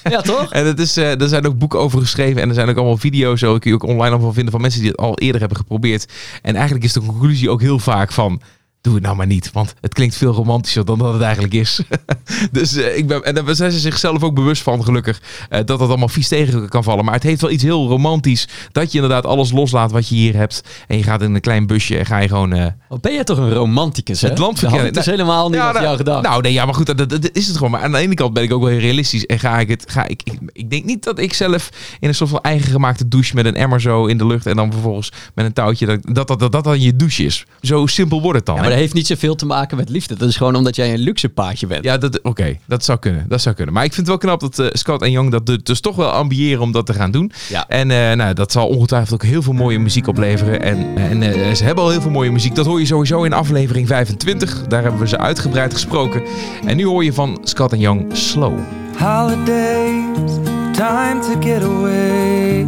ja, 0.10 0.22
toch? 0.22 0.52
En 0.52 0.66
het 0.66 0.80
is, 0.80 0.98
eh, 0.98 1.22
er 1.22 1.28
zijn 1.28 1.46
ook 1.48 1.58
boeken 1.58 1.80
over 1.80 2.00
geschreven 2.00 2.42
en 2.42 2.48
er 2.50 2.56
zijn 2.56 2.70
ook 2.70 2.78
allemaal 2.78 2.98
video's. 2.98 3.40
Zo 3.40 3.58
kun 3.58 3.70
je 3.70 3.76
ook 3.76 3.84
online 3.84 4.14
allemaal 4.16 4.34
vinden 4.34 4.52
van 4.52 4.62
mensen 4.62 4.82
die 4.82 4.90
het 4.90 5.00
al 5.00 5.18
eerder 5.18 5.40
hebben 5.40 5.58
geprobeerd. 5.58 6.06
En 6.42 6.56
eigenlijk 6.56 6.86
is 6.86 6.94
de 6.94 7.00
conclusie 7.02 7.50
ook 7.50 7.62
heel 7.62 7.80
vaak 7.80 8.12
van. 8.12 8.42
Doe 8.86 8.94
het 8.94 9.04
nou 9.04 9.16
maar 9.16 9.26
niet, 9.26 9.52
want 9.52 9.74
het 9.82 9.94
klinkt 9.94 10.16
veel 10.16 10.32
romantischer 10.32 10.86
dan 10.86 10.98
dat 10.98 11.14
het 11.14 11.22
eigenlijk 11.22 11.54
is. 11.54 11.80
dus 12.52 12.76
eh, 12.76 12.98
ik 12.98 13.08
ben, 13.08 13.24
en 13.24 13.36
daar 13.36 13.56
zijn 13.56 13.72
ze 13.72 13.80
zichzelf 13.80 14.24
ook 14.24 14.36
bewust 14.36 14.62
van, 14.62 14.84
gelukkig, 14.84 15.22
eh, 15.50 15.58
dat 15.66 15.80
dat 15.80 15.88
allemaal 15.90 16.08
vies 16.08 16.28
tegen 16.28 16.70
kan 16.70 16.84
vallen. 16.84 17.06
Maar 17.06 17.14
het 17.14 17.24
heeft 17.24 17.42
wel 17.42 17.52
iets 17.52 17.64
heel 17.64 17.88
romantisch, 17.88 18.48
dat 18.72 18.92
je 18.92 19.02
inderdaad 19.02 19.26
alles 19.26 19.52
loslaat 19.52 19.92
wat 19.92 20.08
je 20.08 20.16
hier 20.16 20.36
hebt. 20.36 20.64
En 20.88 20.98
je 20.98 21.04
gaat 21.04 21.22
in 21.22 21.36
een 21.36 21.42
klein 21.42 21.68
busje 21.68 21.98
en 21.98 22.06
ga 22.06 22.18
je 22.18 22.28
gewoon 22.28 22.54
eh, 22.54 22.66
Wat 22.90 23.02
ben 23.02 23.14
jij 23.14 23.24
toch 23.24 23.38
een 23.38 23.54
romanticus, 23.54 24.22
hè? 24.22 24.30
Het 24.30 24.38
land 24.38 24.62
Dat 24.62 24.72
dus 24.72 24.92
Nou, 24.92 25.10
helemaal 25.10 25.50
niet 25.50 25.58
Ja, 25.58 25.72
nou, 25.72 25.84
jou 25.84 25.98
gedacht. 25.98 26.24
Nou, 26.24 26.42
nee, 26.42 26.54
ja, 26.54 26.66
maar 26.66 26.74
goed, 26.74 26.86
dat, 26.86 26.98
dat, 26.98 27.10
dat 27.10 27.30
is 27.34 27.48
het 27.48 27.56
gewoon. 27.56 27.72
Maar 27.72 27.82
aan 27.82 27.92
de 27.92 27.98
ene 27.98 28.14
kant 28.14 28.34
ben 28.34 28.44
ik 28.44 28.54
ook 28.54 28.62
wel 28.62 28.70
heel 28.70 28.80
realistisch. 28.80 29.26
En 29.26 29.40
ga 29.40 29.60
ik 29.60 29.70
het. 29.70 29.84
Ga 29.88 30.08
ik, 30.08 30.22
ik, 30.24 30.40
ik 30.52 30.70
denk 30.70 30.84
niet 30.84 31.04
dat 31.04 31.20
ik 31.20 31.34
zelf 31.34 31.70
in 32.00 32.08
een 32.08 32.16
soort 32.16 32.30
van 32.30 32.42
eigen 32.42 32.72
gemaakte 32.72 33.08
douche 33.08 33.36
met 33.36 33.46
een 33.46 33.56
emmer 33.56 33.82
zo 33.82 34.06
in 34.06 34.18
de 34.18 34.26
lucht. 34.26 34.46
En 34.46 34.56
dan 34.56 34.72
vervolgens 34.72 35.12
met 35.34 35.46
een 35.46 35.54
touwtje. 35.54 35.86
Dat 35.86 36.28
dat, 36.28 36.40
dat, 36.40 36.52
dat, 36.52 36.64
dan 36.64 36.82
je 36.82 36.96
douche 36.96 37.24
is. 37.24 37.46
Zo 37.62 37.86
simpel 37.86 38.22
wordt 38.22 38.38
het 38.38 38.46
dan. 38.46 38.56
ja, 38.56 38.75
heeft 38.76 38.94
niet 38.94 39.08
zoveel 39.08 39.36
te 39.36 39.46
maken 39.46 39.78
met 39.78 39.90
liefde. 39.90 40.16
Dat 40.16 40.30
is 40.30 40.38
gewoon 40.38 40.56
omdat 40.56 40.76
jij 40.76 40.94
een 40.94 41.00
luxe 41.00 41.30
paardje 41.30 41.68
bent. 41.68 41.84
Ja, 41.84 41.98
dat, 41.98 42.22
oké, 42.22 42.58
dat 42.68 42.84
zou 42.84 43.00
kunnen. 43.00 43.26
Dat 43.28 43.42
zou 43.42 43.56
kunnen. 43.56 43.74
Maar 43.74 43.84
ik 43.84 43.94
vind 43.94 44.08
het 44.08 44.22
wel 44.22 44.38
knap 44.38 44.40
dat 44.40 44.60
eh, 44.60 44.68
Scott 44.72 45.02
en 45.02 45.12
Young 45.12 45.32
dat 45.32 45.66
dus 45.66 45.80
toch 45.80 45.96
wel 45.96 46.10
ambiëren 46.10 46.62
om 46.62 46.72
dat 46.72 46.86
te 46.86 46.94
gaan 46.94 47.12
doen. 47.12 47.32
Ja. 47.50 47.68
En 47.68 47.92
eh, 47.92 48.16
nou, 48.16 48.34
dat 48.34 48.52
zal 48.52 48.68
ongetwijfeld 48.68 49.14
ook 49.14 49.30
heel 49.30 49.42
veel 49.42 49.54
mooie 49.54 49.80
muziek 49.80 50.08
opleveren. 50.08 50.62
En, 50.62 50.98
en 50.98 51.24
eh, 51.24 51.54
ze 51.54 51.64
hebben 51.64 51.84
al 51.84 51.90
heel 51.90 52.02
veel 52.02 52.12
mooie 52.12 52.32
muziek. 52.32 52.56
Dat 52.56 52.66
hoor 52.66 52.80
je 52.80 52.86
sowieso 52.86 53.24
in 53.24 53.34
aflevering 53.34 53.88
25. 53.88 54.68
Daar 54.68 54.82
hebben 54.82 55.00
we 55.00 55.08
ze 55.08 55.18
uitgebreid 55.18 55.74
gesproken. 55.74 56.24
En 56.66 56.78
nu 56.78 56.86
hoor 56.86 57.04
je 57.04 57.14
van 57.14 57.40
Scott 57.44 57.72
en 57.72 57.80
Young 57.80 58.18
Slow. 58.18 58.60
Holidays, 58.98 60.40
time 60.72 61.20
to 61.20 61.40
get 61.40 61.64
away. 61.64 62.66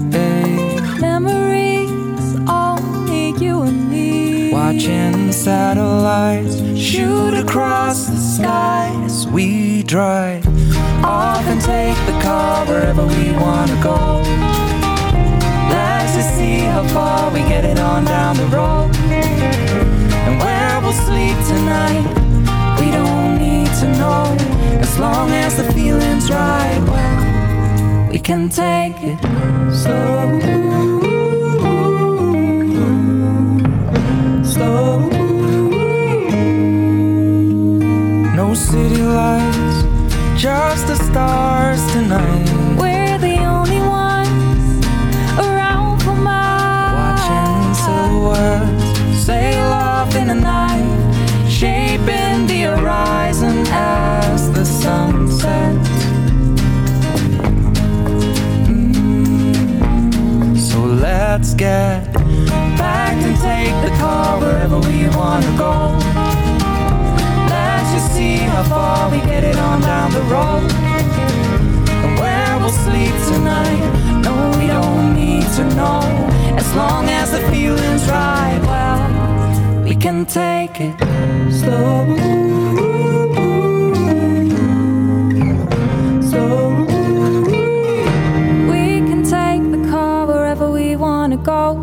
Memories, 1.00 1.90
only 2.46 3.34
you 3.40 3.62
and 3.62 3.90
me. 3.90 4.50
Watching 4.52 5.17
satellites 5.48 6.58
shoot 6.77 7.34
across 7.34 8.08
the 8.08 8.18
sky 8.18 8.92
as 9.06 9.25
we 9.27 9.82
drive. 9.82 10.46
Off 11.06 11.46
and 11.46 11.62
take 11.62 11.96
the 12.06 12.20
car 12.22 12.66
wherever 12.66 13.06
we 13.16 13.32
wanna 13.32 13.80
go. 13.82 13.98
Let's 15.72 16.12
just 16.18 16.36
see 16.36 16.60
how 16.74 16.84
far 16.96 17.32
we 17.32 17.39
get 17.54 17.63
it 17.63 17.80
on 17.80 18.04
down 18.04 18.36
the 18.36 18.48
road. 18.58 18.94
And 20.25 20.34
where 20.44 20.82
we'll 20.82 21.00
sleep 21.08 21.38
tonight, 21.54 22.06
we 22.82 22.92
don't 22.92 23.38
need 23.48 23.72
to 23.82 23.88
know. 24.00 24.25
As 24.86 25.00
long 25.00 25.32
as 25.32 25.56
the 25.56 25.72
feeling's 25.72 26.30
right, 26.30 26.82
well, 26.92 28.10
we 28.12 28.20
can 28.20 28.50
take 28.50 28.98
it. 29.01 29.18
Slow. 29.74 30.77
Just 40.38 40.86
the 40.86 40.96
stars 40.96 41.84
tonight. 41.91 42.46
We're 42.77 43.17
the 43.17 43.39
only 43.44 43.82
ones 43.82 44.86
around 45.39 46.00
for 46.03 46.13
miles. 46.13 46.94
Watching 46.94 47.58
miles. 47.63 47.77
silhouettes 47.79 49.25
sail 49.25 49.65
off 49.65 50.15
in 50.15 50.27
the 50.27 50.36
night, 50.36 51.50
shaping 51.50 52.46
the 52.46 52.62
horizon 52.70 53.65
as 53.72 54.51
the 54.53 54.63
sun 54.63 55.27
sets. 55.32 55.89
Mm, 58.70 60.56
So 60.56 60.79
let's 60.86 61.56
get 61.56 62.13
packed 62.13 63.24
and 63.24 63.38
take 63.38 63.74
the 63.82 63.98
car 63.98 64.39
wherever 64.39 64.77
we 64.82 65.10
wanna 65.17 65.58
go. 65.58 65.97
How 68.58 68.64
far 68.64 69.12
we 69.12 69.20
get 69.20 69.44
it 69.44 69.56
on 69.56 69.82
down 69.82 70.12
the 70.12 70.22
road. 70.22 70.72
And 72.04 72.18
where 72.18 72.58
we'll 72.58 72.72
sleep 72.72 73.14
tonight, 73.32 74.22
no, 74.24 74.34
we 74.58 74.66
don't 74.66 75.14
need 75.14 75.48
to 75.58 75.64
know. 75.76 76.02
As 76.58 76.76
long 76.76 77.08
as 77.08 77.30
the 77.30 77.42
feeling's 77.52 78.10
right, 78.10 78.60
well, 78.64 79.84
we 79.84 79.96
can 79.96 80.26
take 80.26 80.82
it 80.82 80.98
slow. 81.54 82.08
Slow. 86.28 86.80
We 88.72 88.86
can 89.08 89.22
take 89.22 89.62
the 89.70 89.88
car 89.92 90.26
wherever 90.26 90.72
we 90.72 90.96
wanna 90.96 91.38
go. 91.38 91.76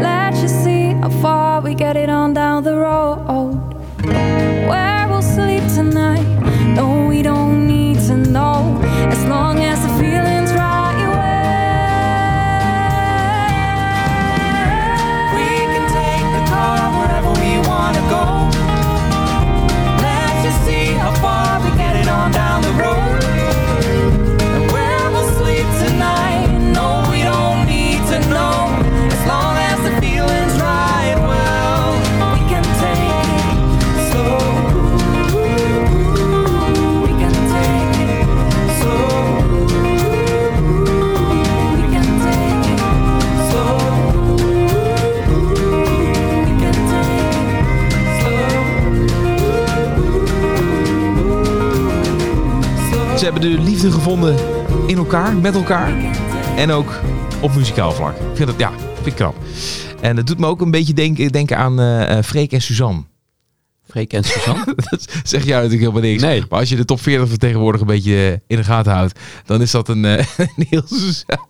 Let's 0.00 0.40
just 0.40 0.64
see 0.64 0.94
how 0.94 1.10
far 1.10 1.60
we 1.60 1.74
get 1.74 1.98
it 1.98 2.08
on 2.08 2.32
down 2.32 2.64
the 2.64 2.78
road. 2.78 3.69
Liefde 53.82 53.98
gevonden 53.98 54.36
in 54.86 54.96
elkaar, 54.96 55.36
met 55.36 55.54
elkaar. 55.54 55.92
En 56.56 56.70
ook 56.70 57.00
op 57.40 57.54
muzikaal 57.54 57.92
vlak. 57.92 58.14
Ik 58.14 58.36
vind 58.36 58.48
dat, 58.48 58.58
ja, 58.58 58.72
vind 58.94 59.06
ik 59.06 59.14
knap. 59.14 59.36
En 60.00 60.16
het 60.16 60.26
doet 60.26 60.38
me 60.38 60.46
ook 60.46 60.60
een 60.60 60.70
beetje 60.70 60.92
denken, 60.92 61.32
denken 61.32 61.56
aan 61.56 61.80
eh, 61.80 62.22
Freek 62.22 62.52
en 62.52 62.62
Suzanne. 62.62 63.02
Freek 63.88 64.12
en 64.12 64.24
Suzanne. 64.24 64.64
Dat 64.90 65.06
zeg 65.22 65.44
jij 65.44 65.54
natuurlijk 65.54 65.80
helemaal 65.80 66.10
niks. 66.10 66.22
Nee. 66.22 66.44
Maar 66.48 66.58
als 66.58 66.68
je 66.68 66.76
de 66.76 66.84
top 66.84 67.00
40 67.00 67.28
van 67.28 67.38
tegenwoordig 67.38 67.80
een 67.80 67.86
beetje 67.86 68.14
eh, 68.14 68.32
in 68.46 68.56
de 68.56 68.64
gaten 68.64 68.92
houdt, 68.92 69.18
dan 69.44 69.60
is 69.60 69.70
dat 69.70 69.88
een, 69.88 70.04
een, 70.04 70.26
heel, 70.68 70.84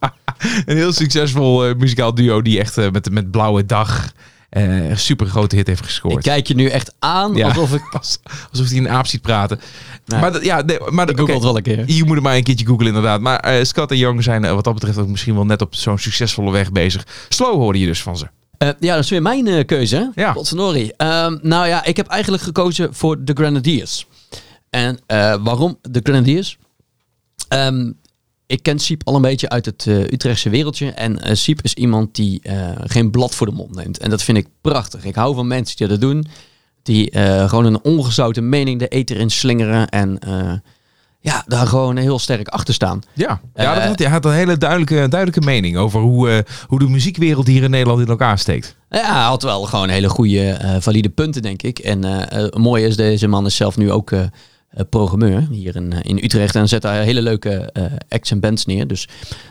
een 0.66 0.76
heel 0.76 0.92
succesvol 0.92 1.74
muzikaal 1.74 2.14
duo 2.14 2.42
die 2.42 2.60
echt 2.60 2.76
met, 2.76 3.10
met 3.10 3.30
Blauwe 3.30 3.66
Dag 3.66 4.12
een 4.50 4.98
super 4.98 5.26
grote 5.26 5.56
hit 5.56 5.66
heeft 5.66 5.78
ik 5.80 5.84
gescoord. 5.86 6.22
kijk 6.22 6.46
je 6.46 6.54
nu 6.54 6.66
echt 6.68 6.94
aan 6.98 7.34
Ja. 7.34 7.48
alsof 7.48 7.74
ik... 7.74 7.82
Als- 7.90 8.18
Alsof 8.50 8.68
hij 8.68 8.76
een 8.78 8.88
aap 8.88 9.06
ziet 9.06 9.20
praten. 9.22 9.60
Nee. 10.06 10.20
Maar, 10.20 10.44
ja, 10.44 10.60
nee, 10.62 10.78
maar 10.90 11.08
Ik 11.10 11.16
het 11.16 11.42
wel 11.42 11.56
een 11.56 11.62
keer. 11.62 11.90
Je 11.90 12.04
moet 12.04 12.14
het 12.14 12.24
maar 12.24 12.36
een 12.36 12.42
keertje 12.42 12.66
googlen 12.66 12.86
inderdaad. 12.86 13.20
Maar 13.20 13.38
eh, 13.40 13.64
Scott 13.64 13.90
en 13.90 13.96
Young 13.96 14.22
zijn 14.22 14.44
eh, 14.44 14.52
wat 14.54 14.64
dat 14.64 14.74
betreft 14.74 14.98
ook 14.98 15.08
misschien 15.08 15.34
wel 15.34 15.44
net 15.46 15.62
op 15.62 15.74
zo'n 15.74 15.98
succesvolle 15.98 16.50
weg 16.50 16.72
bezeg. 16.72 17.06
Slow 17.28 17.54
hoorde 17.54 17.78
je 17.78 17.86
dus 17.86 18.02
van 18.02 18.16
ze. 18.18 18.26
Eh, 18.58 18.68
ja, 18.80 18.94
dat 18.94 19.04
is 19.04 19.10
weer 19.10 19.22
mijn 19.22 19.46
eh, 19.46 19.64
keuze. 19.66 19.96
hè? 20.14 20.22
Ja. 20.22 20.32
Potverdorie. 20.32 20.92
Ehm, 20.96 21.38
nou 21.42 21.66
ja, 21.66 21.84
ik 21.84 21.96
heb 21.96 22.06
eigenlijk 22.06 22.42
gekozen 22.42 22.94
voor 22.94 23.24
de 23.24 23.32
Grenadiers. 23.32 24.06
En 24.70 24.98
eh, 25.06 25.34
waarom 25.40 25.78
de 25.82 26.00
Grenadiers? 26.02 26.58
Ehm, 27.48 27.90
ik 28.50 28.62
ken 28.62 28.78
Siep 28.78 29.02
al 29.04 29.14
een 29.14 29.22
beetje 29.22 29.48
uit 29.48 29.66
het 29.66 29.86
eh, 29.86 29.98
Utrechtse 29.98 30.50
wereldje. 30.50 30.90
En 30.90 31.22
eh 31.22 31.34
Siep 31.34 31.62
is 31.62 31.74
iemand 31.74 32.14
die 32.14 32.40
eh, 32.42 32.68
geen 32.84 33.10
blad 33.10 33.34
voor 33.34 33.46
de 33.46 33.52
mond 33.52 33.74
neemt. 33.74 33.98
En 33.98 34.10
dat 34.10 34.22
vind 34.22 34.38
ik 34.38 34.46
prachtig. 34.60 35.04
Ik 35.04 35.14
hou 35.14 35.34
van 35.34 35.46
mensen 35.46 35.76
die 35.76 35.86
dat 35.86 36.00
doen. 36.00 36.26
Die 36.82 37.18
gewoon 37.48 37.64
een 37.64 37.82
ongezouten 37.82 38.48
mening 38.48 38.78
de 38.78 38.88
eter 38.88 39.16
in 39.16 39.30
slingeren. 39.30 39.88
En 39.88 40.18
ja, 41.20 41.44
daar 41.46 41.66
gewoon 41.66 41.96
heel 41.96 42.18
sterk 42.18 42.48
achter 42.48 42.74
staan. 42.74 43.00
Ja, 43.14 43.40
ja 43.54 43.74
dat 43.74 43.84
had, 43.84 43.98
hij 43.98 44.08
had 44.08 44.24
een 44.24 44.32
hele 44.32 44.58
duidelijke, 44.58 45.08
duidelijke 45.08 45.40
mening 45.40 45.76
over 45.76 46.00
hoe, 46.00 46.44
hoe 46.66 46.78
de 46.78 46.88
muziekwereld 46.88 47.46
hier 47.46 47.62
in 47.62 47.70
Nederland 47.70 48.00
in 48.00 48.06
elkaar 48.06 48.38
steekt. 48.38 48.76
Ja, 48.90 49.12
hij 49.12 49.22
had 49.22 49.42
wel 49.42 49.62
gewoon 49.62 49.88
hele 49.88 50.08
goede, 50.08 50.76
valide 50.80 51.08
punten, 51.08 51.42
denk 51.42 51.62
ik. 51.62 51.78
En 51.78 52.28
mooie 52.56 52.86
is, 52.86 52.96
deze 52.96 53.26
man 53.26 53.46
is 53.46 53.56
zelf 53.56 53.76
nu 53.76 53.92
ook 53.92 54.12
programmeur 54.90 55.46
hier 55.50 55.76
in, 55.76 55.92
eh, 55.92 55.98
in 56.02 56.18
Utrecht. 56.24 56.54
En 56.54 56.68
zet 56.68 56.82
daar 56.82 57.02
hele 57.02 57.22
leuke 57.22 57.50
eh, 57.72 57.84
acts 58.08 58.30
en 58.30 58.40
bands 58.40 58.66
neer. 58.66 58.86
Dus 58.86 59.08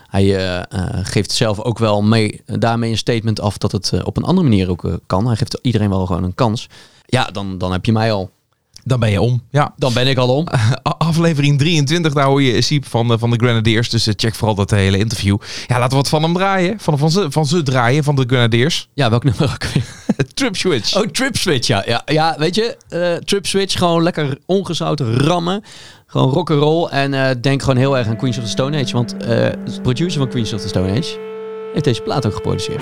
hij 0.08 0.36
eh, 0.36 0.58
eh, 0.58 0.66
geeft 1.06 1.32
zelf 1.32 1.60
ook 1.60 1.78
wel 1.80 2.02
mee, 2.02 2.42
daarmee 2.46 2.92
een 2.92 2.98
statement 2.98 3.40
af 3.40 3.58
dat 3.58 3.72
het 3.72 3.94
eh, 3.94 4.02
op 4.06 4.18
een 4.18 4.24
andere 4.24 4.48
manier 4.48 4.70
ook 4.70 4.86
eh, 4.86 4.94
kan. 5.08 5.28
Hij 5.28 5.36
geeft 5.36 5.60
iedereen 5.62 5.90
wel 5.90 6.06
gewoon 6.06 6.24
een 6.24 6.36
kans. 6.36 6.68
Ja, 7.06 7.24
dan, 7.26 7.58
dan 7.58 7.72
heb 7.72 7.86
je 7.86 7.92
mij 7.92 8.12
al. 8.12 8.30
Dan 8.84 9.00
ben 9.00 9.12
je 9.12 9.22
om. 9.22 9.44
Ja, 9.50 9.74
Dan 9.78 9.94
ben 9.94 10.08
ik 10.08 10.18
al 10.18 10.36
om. 10.36 10.48
Aflevering 11.10 11.58
23, 11.60 12.14
daar 12.14 12.26
hoor 12.26 12.42
je 12.42 12.62
Siep 12.62 12.86
van, 12.88 13.08
de- 13.08 13.18
van 13.18 13.30
de 13.30 13.36
Grenadiers. 13.38 13.90
Dus 13.90 14.08
eh, 14.08 14.14
check 14.18 14.36
vooral 14.36 14.56
dat 14.56 14.70
hele 14.72 14.98
interview. 14.98 15.38
Ja, 15.68 15.76
laten 15.76 15.90
we 15.90 15.96
wat 15.96 16.10
van 16.10 16.24
hem 16.24 16.34
draaien. 16.34 16.80
Van, 16.80 16.98
van, 16.98 17.12
ze, 17.12 17.26
van 17.30 17.46
ze 17.46 17.64
draaien, 17.64 18.04
van 18.04 18.16
de 18.16 18.24
Grenadiers. 18.28 18.90
Ja, 18.94 19.10
welk 19.10 19.24
nummer 19.24 19.44
ook 19.44 19.64
weer? 19.74 19.84
Trip 20.34 20.56
Switch. 20.56 20.96
Oh, 20.96 21.04
Trip 21.08 21.36
Switch, 21.38 21.68
ja. 21.68 21.84
Ja, 21.88 22.02
ja 22.06 22.36
weet 22.38 22.56
je, 22.56 22.78
eh, 22.90 23.14
Trip 23.16 23.46
Switch, 23.46 23.78
gewoon 23.78 24.04
lekker 24.04 24.38
ongezouten 24.46 25.18
rammen. 25.18 25.64
Gewoon 26.08 26.30
rock'n'roll. 26.32 26.88
En 26.88 27.14
eh, 27.14 27.36
denk 27.42 27.62
gewoon 27.62 27.78
heel 27.78 27.98
erg 27.98 28.08
aan 28.08 28.18
Queens 28.18 28.38
of 28.38 28.44
the 28.44 28.50
Stone 28.50 28.82
Age. 28.84 28.94
Want 28.94 29.14
eh, 29.18 29.28
de 29.28 29.80
producer 29.82 30.20
van 30.20 30.30
Queens 30.30 30.54
of 30.54 30.62
the 30.62 30.68
Stone 30.68 30.92
Age 31.00 31.29
heeft 31.72 31.84
deze 31.84 32.02
plaat 32.02 32.26
ook 32.26 32.34
geproduceerd. 32.34 32.82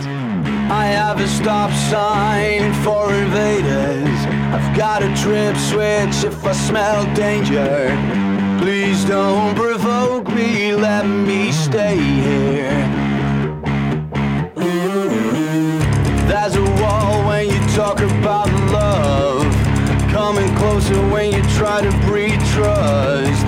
I 0.69 0.85
have 0.95 1.23
a 1.23 1.27
stop 1.27 1.71
sign 1.71 2.73
for 2.73 3.13
invaders. 3.13 4.25
I've 4.53 4.73
got 4.75 5.01
a 5.01 5.13
trip 5.13 5.55
switch 5.55 6.23
if 6.23 6.45
I 6.45 6.53
smell 6.53 7.05
danger. 7.13 7.97
Please 8.59 9.05
don't 9.05 9.53
provoke 9.53 10.33
me, 10.33 10.75
let 10.75 11.05
me 11.05 11.51
stay 11.51 11.97
here. 11.97 12.85
There's 16.27 16.55
a 16.55 16.81
wall 16.81 17.25
when 17.27 17.45
you 17.47 17.59
talk 17.75 17.99
about 17.99 18.49
love. 18.71 19.45
Coming 20.11 20.53
closer 20.55 20.99
when 21.09 21.31
you 21.31 21.41
try 21.55 21.81
to 21.81 21.91
breed 22.05 22.39
trust. 22.53 23.45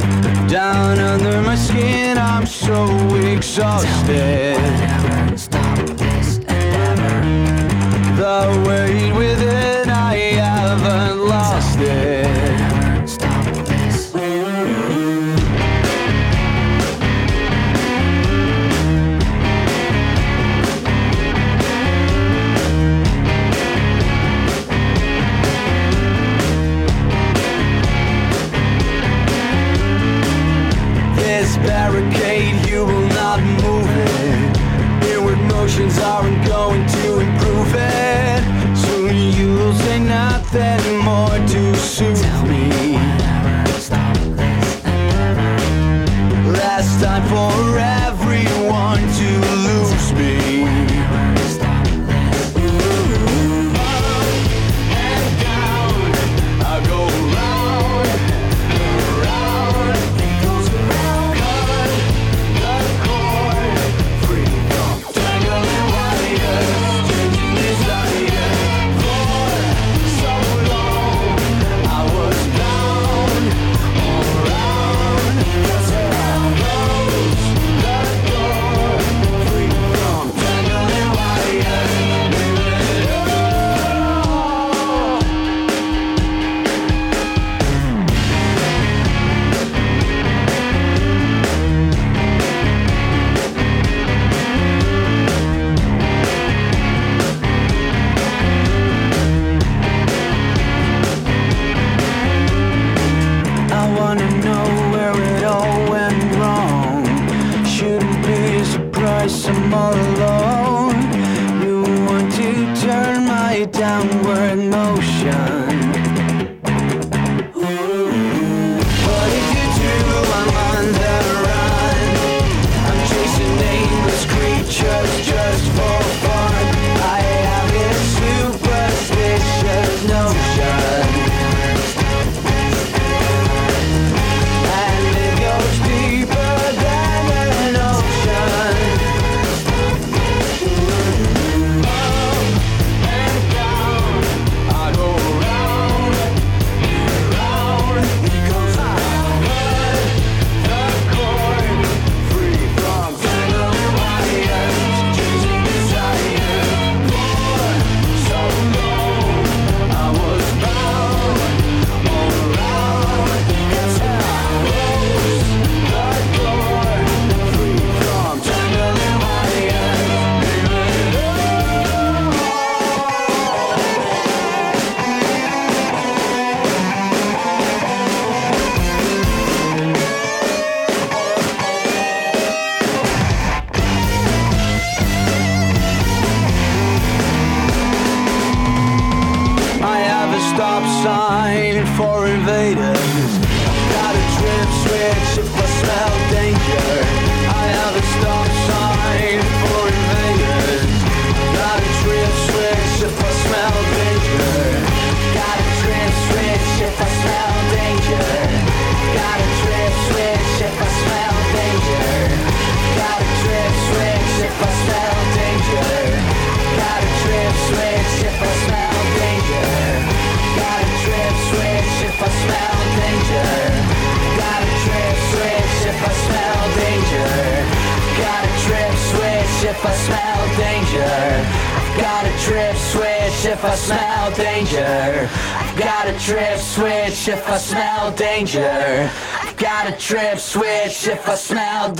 Down 0.48 1.00
under 1.00 1.42
my 1.42 1.56
skin, 1.56 2.18
I'm 2.18 2.46
so 2.46 2.86
exhausted. 3.16 5.09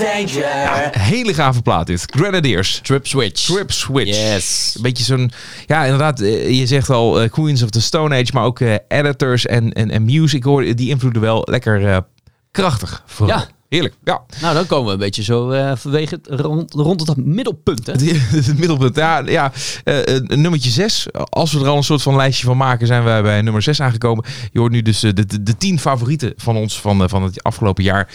Danger. 0.00 0.90
Hele 0.98 1.34
gave 1.34 1.62
plaat 1.62 1.86
dit. 1.86 2.04
Grenadiers. 2.06 2.80
Trip 2.82 3.06
Switch. 3.06 3.44
Trip 3.44 3.70
Switch. 3.72 4.16
Yes. 4.32 4.72
Een 4.76 4.82
beetje 4.82 5.04
zo'n... 5.04 5.30
Ja, 5.66 5.84
inderdaad. 5.84 6.20
eh, 6.20 6.58
Je 6.58 6.66
zegt 6.66 6.90
al 6.90 7.20
eh, 7.20 7.30
Queens 7.30 7.62
of 7.62 7.70
the 7.70 7.80
Stone 7.80 8.14
Age. 8.14 8.30
Maar 8.32 8.44
ook 8.44 8.60
eh, 8.60 8.74
editors 8.88 9.46
en, 9.46 9.72
en, 9.72 9.90
en 9.90 10.04
music. 10.04 10.44
Hoor, 10.44 10.74
die 10.74 10.88
invloeden 10.88 11.22
wel 11.22 11.42
lekker 11.50 12.04
krachtig. 12.50 13.02
Vooral. 13.06 13.38
Ja. 13.38 13.46
Heerlijk. 13.70 13.94
Ja. 14.04 14.22
Nou, 14.40 14.54
dan 14.54 14.66
komen 14.66 14.86
we 14.86 14.92
een 14.92 14.98
beetje 14.98 15.22
zo 15.22 15.50
eh 15.50 15.72
vanwege 15.76 16.14
het, 16.14 16.40
rond, 16.40 16.72
rond 16.72 17.06
het 17.06 17.16
middelpunt. 17.16 17.86
Hè? 17.86 17.92
Het, 18.36 18.58
middelpunt. 18.58 18.96
Ja, 18.96 19.22
ja 19.26 19.52
eh, 19.84 20.16
eh, 20.16 20.22
nummertje 20.22 20.70
6. 20.70 21.06
Als 21.12 21.52
we 21.52 21.60
er 21.60 21.68
al 21.68 21.76
een 21.76 21.82
soort 21.82 22.02
van 22.02 22.16
lijstje 22.16 22.46
van 22.46 22.56
maken, 22.56 22.86
zijn 22.86 23.04
we 23.04 23.22
bij 23.22 23.42
nummer 23.42 23.62
6 23.62 23.80
aangekomen. 23.80 24.24
Je 24.52 24.58
hoort 24.58 24.72
nu 24.72 24.82
dus 24.82 25.00
de, 25.00 25.12
de, 25.12 25.42
de 25.42 25.56
10 25.56 25.78
favorieten 25.78 26.32
van 26.36 26.56
ons 26.56 26.80
van, 26.80 27.08
van 27.08 27.22
het 27.22 27.42
afgelopen 27.42 27.84
jaar. 27.84 28.12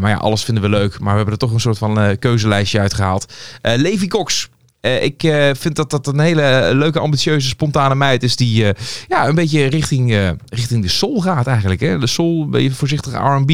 Maar 0.00 0.10
ja, 0.10 0.16
alles 0.16 0.44
vinden 0.44 0.62
we 0.62 0.68
leuk. 0.68 0.98
Maar 0.98 1.10
we 1.10 1.16
hebben 1.16 1.32
er 1.32 1.40
toch 1.40 1.52
een 1.52 1.60
soort 1.60 1.78
van 1.78 2.18
keuzelijstje 2.18 2.80
uitgehaald. 2.80 3.32
Eh 3.60 3.76
Levi 3.76 4.08
Cox. 4.08 4.48
Ik 4.80 5.32
vind 5.52 5.76
dat 5.76 5.90
dat 5.90 6.06
een 6.06 6.20
hele 6.20 6.70
leuke, 6.74 6.98
ambitieuze, 6.98 7.48
spontane 7.48 7.94
meid 7.94 8.22
is. 8.22 8.36
Die 8.36 8.64
ja, 9.08 9.28
een 9.28 9.34
beetje 9.34 9.66
richting, 9.66 10.32
richting 10.48 10.82
de 10.82 10.88
soul 10.88 11.20
gaat 11.20 11.46
eigenlijk. 11.46 11.80
Hè? 11.80 11.98
De 11.98 12.06
soul, 12.06 12.42
een 12.42 12.50
beetje 12.50 12.70
voorzichtig 12.70 13.12
R&B. 13.12 13.50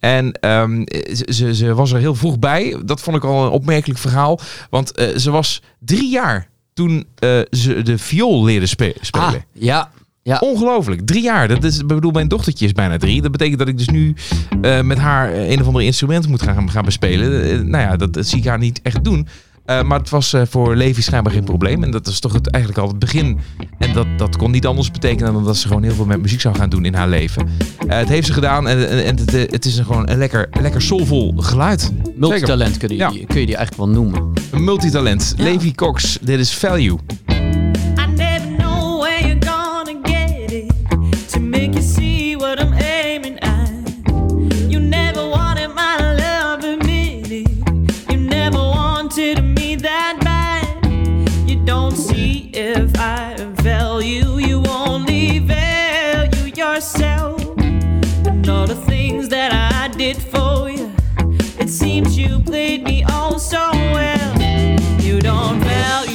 En 0.00 0.32
ehm, 0.32 0.84
ze, 1.24 1.54
ze, 1.54 1.74
was 1.74 1.92
er 1.92 1.98
heel 1.98 2.14
vroeg 2.14 2.38
bij. 2.38 2.76
Dat 2.84 3.00
vond 3.00 3.16
ik 3.16 3.24
al 3.24 3.44
een 3.44 3.50
opmerkelijk 3.50 3.98
verhaal. 4.00 4.40
Want 4.70 4.92
eh, 4.92 5.16
ze 5.16 5.30
was 5.30 5.62
drie 5.78 6.10
jaar 6.10 6.48
toen 6.74 7.06
eh, 7.14 7.40
ze 7.50 7.82
de 7.82 7.98
viool 7.98 8.44
leerde 8.44 8.66
spe- 8.66 8.94
spelen. 9.00 9.26
Ah, 9.28 9.34
ja. 9.52 9.90
Ja. 10.22 10.38
Ongelooflijk, 10.38 11.06
drie 11.06 11.22
jaar. 11.22 11.48
Dat 11.48 11.64
is, 11.64 11.78
ik 11.78 11.86
bedoel, 11.86 12.10
mijn 12.10 12.28
dochtertje 12.28 12.64
is 12.64 12.72
bijna 12.72 12.96
drie. 12.96 13.22
Dat 13.22 13.32
betekent 13.32 13.58
dat 13.58 13.68
ik 13.68 13.78
dus 13.78 13.88
nu 13.88 14.14
eh, 14.60 14.80
met 14.80 14.98
haar 14.98 15.34
een 15.34 15.60
of 15.60 15.66
ander 15.66 15.82
instrument 15.82 16.28
moet 16.28 16.42
gaan, 16.42 16.70
gaan 16.70 16.84
bespelen. 16.84 17.70
Nou 17.70 17.84
ja, 17.84 17.96
dat, 17.96 18.12
dat 18.12 18.26
zie 18.26 18.38
ik 18.38 18.44
haar 18.44 18.58
niet 18.58 18.80
echt 18.82 19.04
doen. 19.04 19.28
Eh, 19.66 19.82
maar 19.82 19.98
het 19.98 20.10
was 20.10 20.32
eh, 20.32 20.42
voor 20.48 20.76
Levi 20.76 21.02
schijnbaar 21.02 21.32
geen 21.32 21.44
probleem. 21.44 21.82
En 21.82 21.90
dat 21.90 22.06
is 22.06 22.20
toch 22.20 22.32
het, 22.32 22.50
eigenlijk 22.50 22.82
al 22.84 22.88
het 22.90 22.98
begin. 22.98 23.38
En 23.78 23.92
dat, 23.92 24.06
dat 24.16 24.36
kon 24.36 24.50
niet 24.50 24.66
anders 24.66 24.90
betekenen 24.90 25.32
dan 25.32 25.44
dat 25.44 25.56
ze 25.56 25.66
gewoon 25.68 25.82
heel 25.82 25.94
veel 25.94 26.04
met 26.04 26.22
muziek 26.22 26.40
zou 26.40 26.54
gaan 26.54 26.68
doen 26.70 26.84
in 26.84 26.94
haar 26.94 27.08
leven. 27.08 27.48
Eh, 27.88 27.98
het 27.98 28.08
heeft 28.08 28.26
ze 28.26 28.32
gedaan 28.32 28.68
en, 28.68 28.88
en, 28.88 29.04
en 29.04 29.16
het, 29.18 29.30
het 29.52 29.64
is 29.64 29.76
een, 29.78 29.84
gewoon 29.84 30.08
een 30.10 30.18
lekker, 30.18 30.48
lekker 30.60 30.82
soulvol 30.82 31.34
geluid. 31.36 31.92
Multitalent 32.16 32.76
kun 32.76 32.88
je, 32.88 32.96
Ja. 32.96 33.08
kun 33.08 33.40
je 33.40 33.46
die 33.46 33.56
eigenlijk 33.56 33.76
wel 33.76 33.88
noemen. 33.88 34.32
Een 34.50 34.64
multitalent. 34.64 35.34
Ja. 35.36 35.44
Levi 35.44 35.74
Cox, 35.74 36.18
dit 36.22 36.38
is 36.38 36.54
Value. 36.54 36.96
Played 62.46 62.84
me 62.84 63.02
all 63.02 63.38
so 63.38 63.70
well. 63.72 65.00
You 65.00 65.20
don't 65.20 65.58
value 65.60 66.05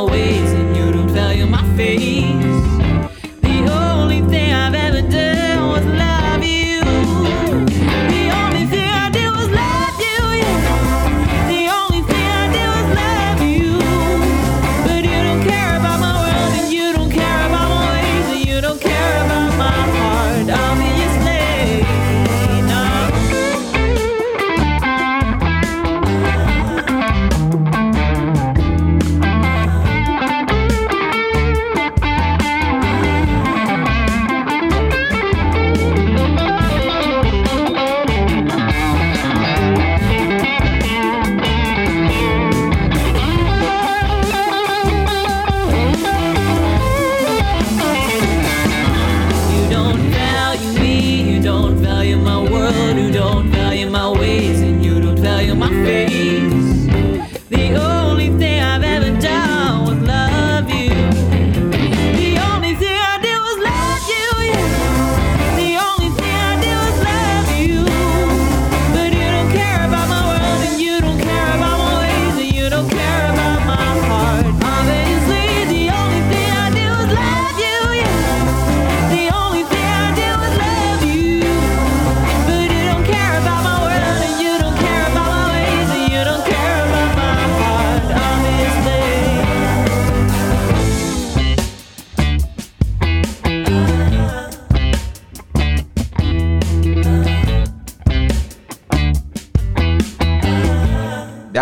my 0.00 0.12
way. 0.12 0.39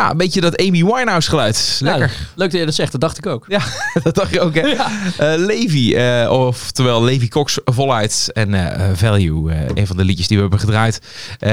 Ja, 0.08 0.14
een 0.14 0.20
beetje 0.20 0.40
dat 0.40 0.60
Amy 0.60 0.84
Winehouse 0.84 1.28
geluid. 1.28 1.78
Lekker. 1.82 2.16
Leuk 2.34 2.50
dat 2.50 2.60
je 2.60 2.66
dat 2.66 2.74
zegt, 2.74 2.92
dat 2.92 3.00
dacht 3.00 3.18
ik 3.18 3.26
ook. 3.26 3.44
Ja, 3.48 3.60
dat 4.02 4.14
dacht 4.14 4.32
je 4.32 4.40
ook, 4.40 4.54
hè? 4.54 4.66
Eh, 5.18 5.34
Levi, 5.36 5.94
eh, 5.94 6.30
oftewel 6.30 7.04
Levi 7.04 7.28
Cox 7.28 7.58
voluit 7.64 8.30
en 8.32 8.54
eh, 8.54 8.90
Value. 8.94 9.52
een 9.74 9.86
van 9.86 9.96
de 9.96 10.04
liedjes 10.04 10.26
die 10.26 10.36
we 10.36 10.42
hebben 10.42 10.60
gedraaid 10.60 11.00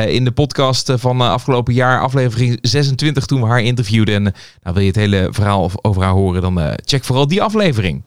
in 0.07 0.23
de 0.23 0.31
podcast 0.31 0.91
van 0.95 1.21
afgelopen 1.21 1.73
jaar, 1.73 2.01
aflevering 2.01 2.57
26, 2.61 3.25
toen 3.25 3.41
we 3.41 3.47
haar 3.47 3.61
interviewden. 3.61 4.15
En 4.15 4.23
nou, 4.23 4.33
wil 4.75 4.79
je 4.79 4.87
het 4.87 4.95
hele 4.95 5.27
verhaal 5.31 5.71
over 5.81 6.03
haar 6.03 6.11
horen, 6.11 6.41
dan 6.41 6.59
check 6.85 7.03
vooral 7.03 7.27
die 7.27 7.41
aflevering. 7.41 8.03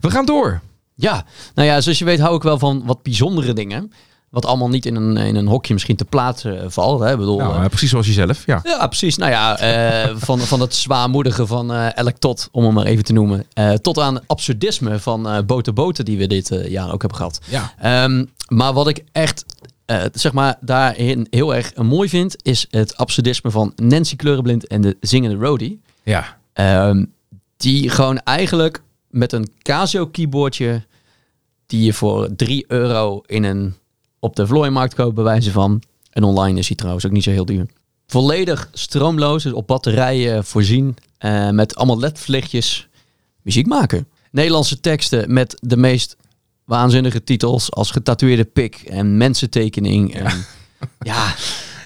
We 0.00 0.10
gaan 0.10 0.26
door 0.26 0.60
Ja, 0.94 1.24
nou 1.54 1.68
ja, 1.68 1.80
zoals 1.80 1.98
je 1.98 2.04
weet 2.04 2.20
hou 2.20 2.36
ik 2.36 2.42
wel 2.42 2.58
van 2.58 2.82
wat 2.84 3.02
bijzondere 3.02 3.52
dingen. 3.52 3.92
Wat 4.34 4.46
allemaal 4.46 4.68
niet 4.68 4.86
in 4.86 4.94
een, 4.96 5.16
in 5.16 5.36
een 5.36 5.46
hokje 5.46 5.72
misschien 5.72 5.96
te 5.96 6.04
plaatsen 6.04 6.62
eh, 6.62 6.66
valt. 6.68 7.00
Hè? 7.00 7.12
Ik 7.12 7.18
bedoel, 7.18 7.38
Nou, 7.38 7.62
eh, 7.62 7.68
precies 7.68 7.90
zoals 7.90 8.06
jezelf, 8.06 8.46
ja. 8.46 8.60
Ja, 8.62 8.86
precies. 8.86 9.16
Nou 9.16 9.30
ja, 9.30 9.58
eh, 9.58 10.16
van, 10.26 10.40
van 10.40 10.60
het 10.60 10.74
zwaarmoedige 10.74 11.46
van 11.46 11.72
eh 11.72 11.96
Elk 11.96 12.16
Tot, 12.18 12.48
om 12.52 12.64
hem 12.64 12.74
maar 12.74 12.86
even 12.86 13.04
te 13.04 13.12
noemen. 13.12 13.46
tot 13.82 13.98
aan 13.98 14.26
absurdisme 14.26 14.98
van 14.98 15.42
Boten 15.46 15.74
Boten, 15.74 16.04
die 16.04 16.18
we 16.18 16.26
dit 16.26 16.60
jaar 16.68 16.92
ook 16.92 17.00
hebben 17.00 17.18
gehad. 17.18 17.40
Ja. 17.48 17.72
Ehm, 17.78 18.24
maar 18.48 18.72
wat 18.72 18.88
ik 18.88 19.04
echt, 19.12 19.44
zeg 20.12 20.32
maar, 20.32 20.56
daarin 20.60 21.26
heel 21.30 21.54
erg 21.54 21.76
mooi 21.76 22.08
vind, 22.08 22.36
is 22.42 22.66
het 22.70 22.96
absurdisme 22.96 23.50
van 23.50 23.72
Nancy 23.76 24.16
Kleurenblind 24.16 24.66
en 24.66 24.80
de 24.80 24.96
zingende 25.00 25.46
Roadie. 25.46 25.80
Ja. 26.02 26.36
Ehm, 26.52 27.04
die 27.56 27.88
gewoon 27.90 28.18
eigenlijk 28.18 28.82
met 29.08 29.32
een 29.32 29.48
Casio 29.62 30.06
keyboardje, 30.06 30.82
die 31.66 31.84
je 31.84 31.92
voor 31.92 32.28
3 32.36 32.64
euro 32.68 33.22
in 33.26 33.44
een, 33.44 33.74
op 34.24 34.36
de 34.36 34.46
vlooimarkt 34.46 34.94
koopt, 34.94 35.14
bij 35.14 35.24
wijze 35.24 35.50
van. 35.50 35.82
En 36.10 36.24
online 36.24 36.58
is 36.58 36.66
hij 36.66 36.76
trouwens 36.76 37.06
ook 37.06 37.12
niet 37.12 37.22
zo 37.22 37.30
heel 37.30 37.44
duur. 37.44 37.66
Volledig 38.06 38.68
stroomloos, 38.72 39.42
dus 39.42 39.52
op 39.52 39.66
batterijen 39.66 40.44
voorzien, 40.44 40.96
eh, 41.18 41.50
met 41.50 41.76
allemaal 41.76 41.98
ledvlichtjes 41.98 42.88
muziek 43.42 43.66
maken. 43.66 44.08
Nederlandse 44.30 44.80
teksten 44.80 45.32
met 45.32 45.58
de 45.60 45.76
meest 45.76 46.16
waanzinnige 46.64 47.24
titels 47.24 47.72
als 47.72 47.90
getatoeëerde 47.90 48.44
pik 48.44 48.76
en 48.76 49.16
mensentekening. 49.16 50.14
En, 50.14 50.46
ja, 50.98 51.34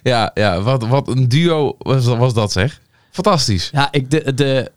Ja, 0.03 0.31
ja 0.35 0.61
wat, 0.61 0.87
wat 0.87 1.09
een 1.09 1.29
duo 1.29 1.75
was, 1.79 2.07
was 2.07 2.35
dat 2.35 2.53
zeg. 2.53 2.81
Fantastisch. 3.11 3.69
Ja, 3.73 3.89
ik, 3.93 4.11
de, 4.11 4.35
de, 4.35 4.73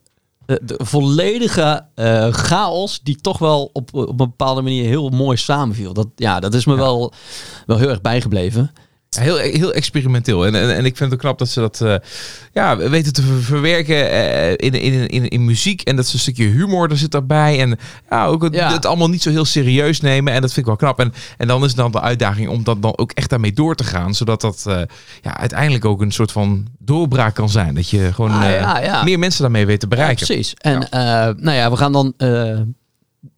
de, 0.51 0.75
de 0.77 0.85
volledige 0.85 1.85
eh, 1.95 2.33
chaos 2.33 2.99
die 3.03 3.15
toch 3.15 3.37
wel 3.37 3.69
op, 3.73 3.93
op 3.93 4.09
een 4.09 4.15
bepaalde 4.15 4.61
manier 4.61 4.85
heel 4.85 5.09
mooi 5.09 5.37
samenviel. 5.37 5.93
Dat, 5.93 6.07
ja, 6.15 6.39
dat 6.39 6.53
is 6.53 6.65
me 6.65 6.75
wel, 6.75 7.13
wel 7.65 7.77
heel 7.77 7.89
erg 7.89 8.01
bijgebleven. 8.01 8.71
Heel, 9.19 9.37
heel 9.37 9.73
experimenteel. 9.73 10.45
En, 10.45 10.55
en, 10.55 10.75
en 10.75 10.85
ik 10.85 10.97
vind 10.97 10.99
het 10.99 11.13
ook 11.13 11.19
knap 11.19 11.37
dat 11.39 11.49
ze 11.49 11.59
dat 11.59 11.81
eh, 11.81 11.95
ja, 12.53 12.77
weten 12.77 13.13
te 13.13 13.21
ver- 13.21 13.41
verwerken 13.43 14.11
eh, 14.11 14.51
in, 14.51 14.73
in, 14.73 15.07
in, 15.07 15.27
in 15.27 15.45
muziek. 15.45 15.81
En 15.81 15.95
dat 15.95 16.07
ze 16.07 16.13
een 16.13 16.19
stukje 16.19 16.43
humor 16.45 16.89
er 16.91 16.97
zit 16.97 17.11
daarbij. 17.11 17.59
En 17.59 17.77
ja, 18.09 18.25
ook 18.25 18.43
het, 18.43 18.53
Ja. 18.53 18.71
het 18.73 18.85
allemaal 18.85 19.09
niet 19.09 19.21
zo 19.21 19.29
heel 19.29 19.45
serieus 19.45 20.01
nemen. 20.01 20.33
En 20.33 20.41
dat 20.41 20.53
vind 20.53 20.59
ik 20.59 20.65
wel 20.65 20.75
knap. 20.75 20.99
En, 20.99 21.13
en 21.37 21.47
dan 21.47 21.61
is 21.61 21.67
het 21.67 21.75
dan 21.77 21.91
de 21.91 22.01
uitdaging 22.01 22.49
om 22.49 22.63
dat 22.63 22.81
dan 22.81 22.97
ook 22.97 23.11
echt 23.11 23.29
daarmee 23.29 23.53
door 23.53 23.75
te 23.75 23.83
gaan. 23.83 24.13
Zodat 24.15 24.41
dat 24.41 24.63
eh, 24.67 24.81
ja, 25.21 25.37
uiteindelijk 25.37 25.85
ook 25.85 26.01
een 26.01 26.11
soort 26.11 26.31
van 26.31 26.67
doorbraak 26.79 27.35
kan 27.35 27.49
zijn. 27.49 27.75
Dat 27.75 27.89
je 27.89 28.13
gewoon 28.13 28.31
Ah, 28.31 28.83
ja, 28.83 29.03
meer 29.03 29.19
mensen 29.19 29.41
daarmee 29.41 29.65
weet 29.65 29.79
te 29.79 29.87
bereiken. 29.87 30.25
precies. 30.25 30.53
En 30.53 30.87
nou 31.39 31.51
ja, 31.57 31.71
we 31.71 31.77
gaan 31.77 31.91
dan 31.91 32.13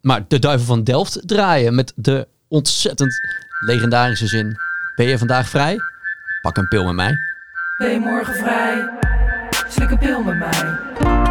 maar 0.00 0.24
de 0.28 0.38
Duivel 0.38 0.66
van 0.66 0.84
Delft 0.84 1.20
draaien 1.26 1.74
met 1.74 1.92
de 1.96 2.28
ontzettend 2.48 3.20
legendarische 3.66 4.26
zin. 4.26 4.56
Ben 4.94 5.06
je 5.06 5.18
vandaag 5.18 5.48
vrij? 5.48 5.78
Pak 6.42 6.56
een 6.56 6.68
pil 6.68 6.84
met 6.84 6.94
mij. 6.94 7.18
Ben 7.76 7.90
je 7.90 7.98
morgen 7.98 8.34
vrij? 8.34 8.88
Slik 9.68 9.90
een 9.90 9.98
pil 9.98 10.22
met 10.22 10.38
mij. 10.38 11.23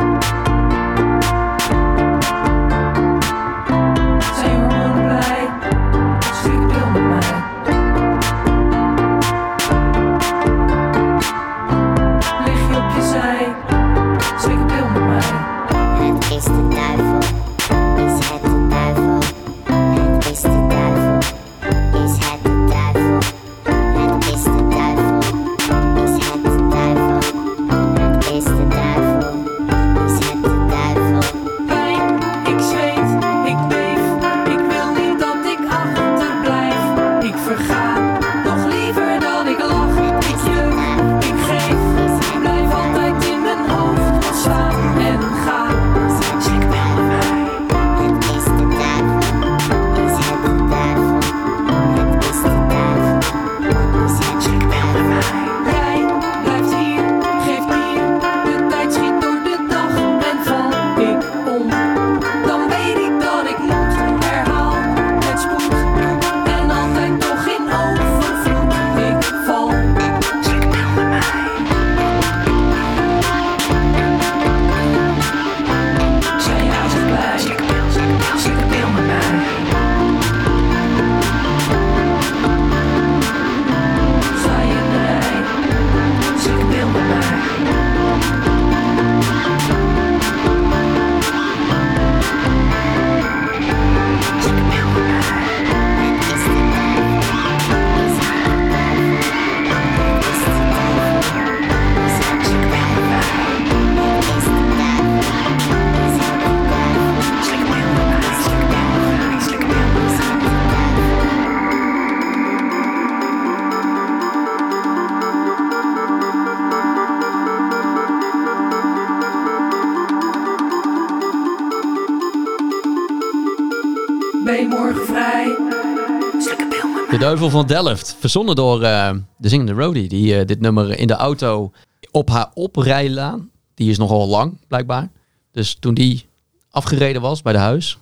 Duivel 127.33 127.59
van 127.59 127.67
Delft. 127.67 128.15
Verzonnen 128.19 128.55
door 128.55 128.81
eh, 128.81 129.11
de 129.37 129.49
zingende 129.49 129.71
Roadie. 129.71 130.07
Die 130.07 130.37
eh, 130.37 130.45
dit 130.45 130.59
nummer 130.59 130.99
in 130.99 131.07
de 131.07 131.13
auto 131.13 131.71
op 132.11 132.29
haar 132.29 132.49
oprijlaan. 132.53 133.49
Die 133.73 133.89
is 133.89 133.97
nogal 133.97 134.27
lang, 134.27 134.57
blijkbaar. 134.67 135.09
Dus 135.51 135.77
toen 135.79 135.93
die 135.93 136.25
afgereden 136.71 137.21
was 137.21 137.41
bij 137.41 137.53
de 137.53 137.59
huis. 137.59 137.97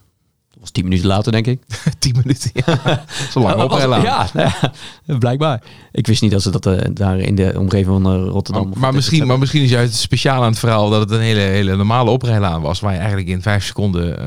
Dat 0.49 0.59
was 0.59 0.71
tien 0.71 0.83
minuten 0.83 1.07
later, 1.07 1.31
denk 1.31 1.47
ik. 1.47 1.61
Tien 1.99 2.15
minuten. 2.21 2.51
Ja. 2.53 3.03
Zo 3.31 3.39
lang 3.39 3.61
oprijlaan. 3.61 4.01
Ja, 4.01 4.29
nou 4.33 4.49
ja, 5.05 5.17
blijkbaar. 5.17 5.63
Ik 5.91 6.07
wist 6.07 6.21
niet 6.21 6.31
dat 6.31 6.41
ze 6.41 6.49
dat 6.49 6.65
eh, 6.65 6.89
daar 6.93 7.19
in 7.19 7.35
de 7.35 7.53
omgeving 7.57 8.03
van 8.03 8.25
Rotterdam... 8.25 8.73
Maar, 8.75 8.93
misschien, 8.93 9.27
maar 9.27 9.39
misschien 9.39 9.63
is 9.63 9.69
juist 9.69 9.91
het 9.91 10.01
speciaal 10.01 10.41
aan 10.43 10.49
het 10.49 10.59
verhaal 10.59 10.89
dat 10.89 10.99
het 10.99 11.11
een 11.11 11.19
hele, 11.19 11.39
hele 11.39 11.75
normale 11.75 12.09
oprijlaan 12.09 12.61
was. 12.61 12.79
Waar 12.79 12.93
je 12.93 12.99
eigenlijk 12.99 13.29
in 13.29 13.41
vijf 13.41 13.63
seconden 13.65 14.17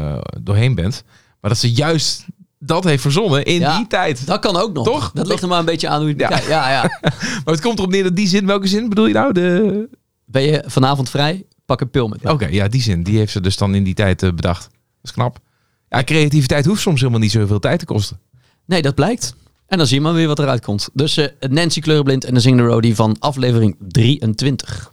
doorheen 0.43 0.75
bent. 0.75 1.05
Maar 1.40 1.51
dat 1.51 1.59
ze 1.59 1.73
juist 1.73 2.27
dat 2.66 2.85
heeft 2.85 3.03
verzonnen 3.03 3.44
in 3.44 3.61
Ja. 3.61 3.77
die 3.77 3.87
tijd. 3.87 4.27
Dat 4.27 4.40
kan 4.40 4.57
ook 4.57 4.72
nog. 4.72 4.85
Toch? 4.85 5.11
Dat 5.14 5.27
ligt 5.27 5.42
er 5.42 5.48
maar 5.48 5.59
een 5.59 5.64
beetje 5.64 5.88
aan 5.88 6.00
hoe 6.00 6.14
je 6.16 6.24
het 6.24 6.44
Ja. 6.44 6.48
Ja, 6.48 6.70
ja. 6.70 7.00
Maar 7.44 7.55
het 7.55 7.61
komt 7.61 7.79
erop 7.79 7.90
neer 7.90 8.03
dat 8.03 8.16
die 8.16 8.29
zin, 8.29 8.46
welke 8.46 8.66
zin 8.66 8.88
bedoel 8.88 9.07
je 9.07 9.14
nou? 9.14 9.33
De... 9.33 9.88
Ben 10.24 10.42
je 10.42 10.62
vanavond 10.66 11.11
vrij? 11.11 11.44
Pak 11.66 11.81
een 11.81 11.90
pil 11.90 12.09
met 12.09 12.22
me. 12.22 12.31
Oké, 12.31 12.46
ja, 12.46 12.68
die 12.68 12.83
zin. 12.83 13.03
Die 13.03 13.18
heeft 13.18 13.33
ze 13.33 13.40
dus 13.40 13.57
dan 13.57 13.74
in 13.74 13.85
die 13.85 13.94
tijd 13.94 14.22
eh, 14.22 14.31
bedacht. 14.33 14.62
Dat 14.62 14.70
is 15.03 15.12
knap. 15.12 15.38
Ja, 15.88 16.03
creativiteit 16.05 16.64
hoeft 16.66 16.81
soms 16.81 17.00
helemaal 17.00 17.20
niet 17.20 17.31
zoveel 17.31 17.59
tijd 17.59 17.79
te 17.79 17.85
kosten. 17.85 18.18
Nee, 18.66 18.83
dat 18.83 18.94
blijkt. 18.94 19.35
En 19.66 19.79
dan 19.79 19.87
zie 19.87 19.96
je 19.96 20.03
maar 20.03 20.12
weer 20.14 20.27
wat 20.27 20.38
eruit 20.38 20.64
komt. 20.64 20.88
Dus 20.92 21.16
eh, 21.16 21.27
Nancy 21.50 21.81
Kleurenblind 21.81 22.24
en 22.24 22.35
de 22.35 22.40
Zingende 22.40 22.64
Roadie 22.64 22.94
van 22.94 23.16
aflevering 23.18 23.77
23. 23.88 24.92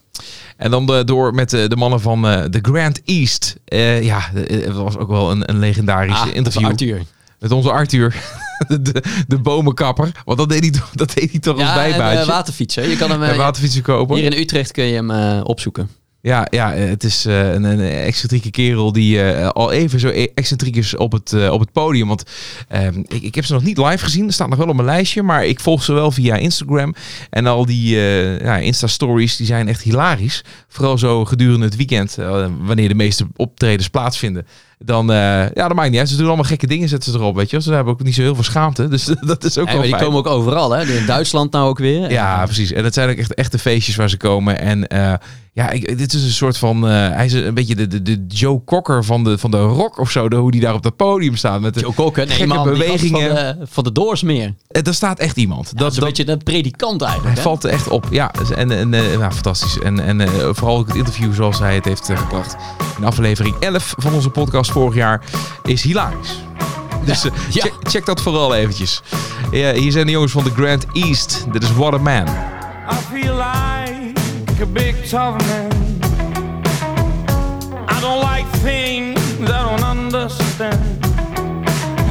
En 0.58 0.72
dan 0.72 0.86
de, 0.86 1.04
door 1.04 1.34
met 1.34 1.50
de, 1.50 1.68
de 1.70 1.76
mannen 1.76 2.02
van 2.02 2.28
eh, 2.28 2.44
The 2.44 2.60
Grand 2.62 3.02
East. 3.06 3.56
Eh, 3.66 4.04
ja, 4.04 4.22
eh, 4.34 4.66
het 4.66 4.76
was 4.76 4.98
ook 4.98 5.10
wel 5.10 5.32
een, 5.32 5.50
een 5.50 5.60
legendarisch 5.60 6.20
Ah, 6.20 6.34
interview. 6.36 6.66
Arthur. 6.66 7.02
Met 7.42 7.52
onze 7.52 7.72
Arthur. 7.72 8.16
De, 8.68 8.82
de, 8.82 9.04
de 9.28 9.38
bomenkapper. 9.40 10.12
Want 10.26 10.38
dat 10.38 10.50
deed 10.50 10.60
hij, 10.62 10.70
toch- 10.72 10.92
dat 10.94 11.14
deed 11.14 11.32
hij 11.32 11.40
toch 11.40 11.54
als 11.54 11.64
Ja, 11.64 11.84
en 11.84 11.90
bijbaantje. 11.90 12.20
eh, 12.20 12.28
waterfietsen. 12.28 12.90
Je 12.90 12.96
kan 12.96 13.12
hem 13.12 13.24
eh, 13.24 13.30
en 13.30 13.38
waterfietsen 13.38 13.82
kopen. 13.82 14.16
hier 14.16 14.34
in 14.34 14.40
Utrecht 14.40 14.72
kun 14.72 14.84
je 14.84 14.94
hem 14.94 15.12
eh, 15.12 15.40
opzoeken. 15.44 15.90
Ja, 16.22 16.48
ja 16.50 16.74
eh, 16.74 16.90
het 16.90 17.04
is 17.04 17.26
eh, 17.26 17.54
een, 17.54 17.64
een 17.64 17.80
excentrieke 17.80 18.50
kerel 18.52 18.92
die 18.92 19.22
eh, 19.24 19.48
al 19.50 19.72
even 19.72 20.00
zo 20.00 20.08
e- 20.08 20.28
excentriek 20.36 20.76
is 20.76 20.96
op 20.96 21.12
het, 21.12 21.34
eh, 21.34 21.52
op 21.52 21.60
het 21.60 21.72
podium. 21.72 22.08
Want 22.08 22.24
ehm, 22.68 23.00
ik, 23.08 23.22
ik 23.22 23.36
heb 23.36 23.46
ze 23.46 23.54
nog 23.54 23.64
niet 23.64 23.78
live 23.78 24.04
gezien. 24.04 24.28
Er 24.28 24.34
staat 24.34 24.50
nog 24.50 24.58
wel 24.58 24.68
op 24.68 24.76
mijn 24.76 24.88
lijstje. 24.88 25.24
Maar 25.24 25.46
ik 25.46 25.60
volg 25.60 25.84
ze 25.84 25.94
wel 25.94 26.12
via 26.12 26.36
Instagram. 26.36 26.96
En 27.30 27.46
al 27.48 27.66
die 27.66 27.96
eh, 27.96 28.40
ja, 28.40 28.58
Insta-stories 28.58 29.36
die 29.36 29.46
zijn 29.46 29.68
echt 29.68 29.82
hilarisch. 29.82 30.44
Vooral 30.68 30.98
zo 30.98 31.26
gedurende 31.26 31.66
het 31.66 31.76
weekend. 31.76 32.18
eh, 32.18 32.48
wanneer 32.60 32.88
de 32.90 32.96
meeste 32.96 33.28
optredens 33.36 33.88
plaatsvinden. 33.90 34.48
Dan, 34.84 35.12
eh, 35.12 35.16
ja, 35.54 35.68
dat 35.68 35.74
maakt 35.74 35.90
niet 35.90 36.00
uit. 36.00 36.10
Ze 36.10 36.16
doen 36.18 36.28
allemaal 36.28 36.44
gekke 36.46 36.68
dingen, 36.68 36.90
zetten 36.90 37.12
ze 37.12 37.18
erop, 37.18 37.36
weet 37.36 37.50
je. 37.50 37.62
Ze 37.62 37.74
hebben 37.74 37.94
ook 37.94 38.04
niet 38.04 38.16
zo 38.16 38.22
heel 38.22 38.36
veel 38.36 38.44
schaamte. 38.44 38.88
Dus 38.88 39.06
dat 39.22 39.44
is 39.44 39.58
ook 39.58 39.68
Ja, 39.68 39.74
wel 39.74 39.82
die 39.82 39.92
fijn. 39.92 40.04
komen 40.04 40.20
ook 40.20 40.28
overal, 40.28 40.72
hè? 40.72 40.84
In 40.86 41.06
Duitsland 41.06 41.52
nou 41.52 41.70
ook 41.70 41.78
weer. 41.80 42.12
Ja, 42.12 42.44
precies. 42.46 42.72
En 42.72 42.84
dat 42.84 42.94
zijn 42.94 43.10
ook 43.10 43.16
echt 43.18 43.34
echte 43.34 43.60
feestjes 43.60 43.96
waar 43.96 44.10
ze 44.10 44.18
komen. 44.18 44.60
En 44.60 44.88
eh, 44.88 45.14
ja, 45.54 45.70
ik, 45.70 45.98
dit 45.98 46.14
is 46.14 46.24
een 46.24 46.30
soort 46.30 46.58
van... 46.58 46.88
eh, 46.88 46.92
hij 46.92 47.26
is 47.26 47.34
een 47.34 47.54
beetje 47.54 47.76
de, 47.76 47.88
de, 47.88 48.02
de 48.02 48.26
Joe 48.28 48.64
Cocker 48.64 49.04
van 49.04 49.24
de, 49.24 49.38
van 49.38 49.52
de 49.52 49.58
rock 49.62 49.98
of 50.00 50.12
zo. 50.12 50.30
De, 50.30 50.36
hoe 50.36 50.52
die 50.52 50.62
daar 50.62 50.74
op 50.74 50.84
dat 50.84 50.96
podium 50.96 51.36
staat. 51.36 51.62
Met 51.62 51.74
de, 51.74 51.80
Joe 51.80 51.94
Cocker, 51.94 52.26
nee 52.26 52.36
gekke 52.36 52.54
man, 52.54 52.64
bewegingen. 52.64 53.28
van 53.28 53.36
de, 53.60 53.66
van 53.70 53.84
de 53.84 53.92
Doorsmeer. 53.92 54.54
Eh, 54.68 54.84
Daar 54.84 54.94
staat 54.94 55.20
echt 55.20 55.38
iemand. 55.38 55.66
Dat, 55.70 55.78
dat, 55.78 55.92
is 55.92 55.98
een 55.98 56.04
dat, 56.04 56.10
beetje 56.18 56.32
een 56.32 56.44
predikant 56.44 57.02
eigenlijk. 57.02 57.34
hij 57.36 57.44
hè? 57.44 57.50
valt 57.50 57.64
er 57.64 57.70
echt 57.70 57.88
op. 57.88 58.08
Ja, 58.12 58.32
en, 58.56 58.72
en 58.72 58.92
ja, 59.20 59.32
fantastisch. 59.32 59.80
En, 59.80 60.00
en 60.00 60.30
vooral 60.56 60.78
ook 60.78 60.88
het 60.88 60.96
interview 60.96 61.34
zoals 61.34 61.60
hij 61.60 61.76
het 61.76 61.86
heeft 61.86 62.10
gebracht. 62.14 62.56
In 62.98 63.04
aflevering 63.04 63.56
11 63.60 63.94
van 63.98 64.14
onze 64.14 64.30
podcast 64.30 64.72
vorig 64.72 64.96
jaar 64.96 65.22
is 65.64 65.82
hilarisch. 65.82 66.36
Dus 67.06 67.26
eh, 67.26 67.32
ja. 67.50 67.62
check, 67.62 67.74
check 67.84 68.06
dat 68.06 68.22
vooral 68.22 68.56
eventjes. 68.56 69.02
Ja, 69.52 69.74
hier 69.74 69.92
zijn 69.92 70.06
de 70.06 70.12
jongens 70.12 70.32
van 70.32 70.44
The 70.44 70.52
Grand 70.52 70.86
East. 70.94 71.46
Dit 71.52 71.64
is 71.64 71.74
What 71.74 71.94
a 71.94 71.98
Man. 71.98 72.28
I 72.28 72.96
feel 73.12 73.36
like 73.36 74.62
a 74.62 74.66
big 74.66 74.96
tough 74.96 75.38
man. 75.48 75.72
I 77.90 78.00
don't 78.02 78.24
like 78.30 78.46
things 78.64 79.20
I 79.50 79.64
don't 79.64 79.84
understand. 79.84 80.80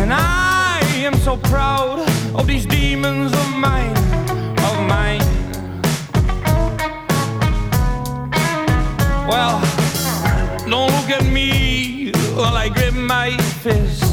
And 0.01 0.12
I 0.12 0.81
am 1.05 1.14
so 1.23 1.37
proud 1.37 2.09
of 2.35 2.47
these 2.47 2.66
demons 2.66 3.33
of 3.33 3.57
mine, 3.57 3.97
of 4.57 4.87
mine. 4.88 5.23
Well, 9.29 9.69
at 11.13 11.25
me 11.25 12.13
while 12.35 12.56
I 12.56 12.69
grip 12.69 12.94
my 12.94 13.37
fist. 13.63 14.04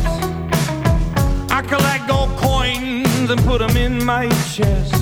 I 1.51 1.61
collect 1.61 2.07
gold 2.07 2.35
coins 2.37 3.29
and 3.29 3.39
put 3.43 3.59
them 3.59 3.77
in 3.77 4.03
my 4.03 4.27
chest. 4.53 4.93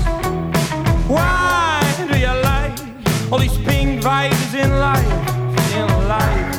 Why 1.07 1.81
do 2.09 2.17
you 2.17 2.33
like 2.51 2.77
all 3.31 3.39
these 3.39 3.57
pink 3.57 4.01
vibes 4.01 4.53
in 4.53 4.71
life? 4.79 5.13
In 5.75 6.07
life. 6.07 6.54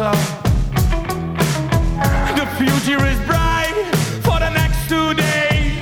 Up. 0.00 0.16
The 2.34 2.46
future 2.56 3.04
is 3.04 3.18
bright 3.26 3.74
for 4.22 4.38
the 4.38 4.48
next 4.50 4.88
two 4.88 5.12
days. 5.12 5.78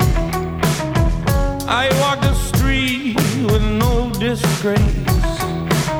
I 1.69 1.89
walk 2.01 2.21
the 2.21 2.35
street 2.35 3.15
with 3.51 3.63
no 3.63 4.11
disgrace. 4.19 4.81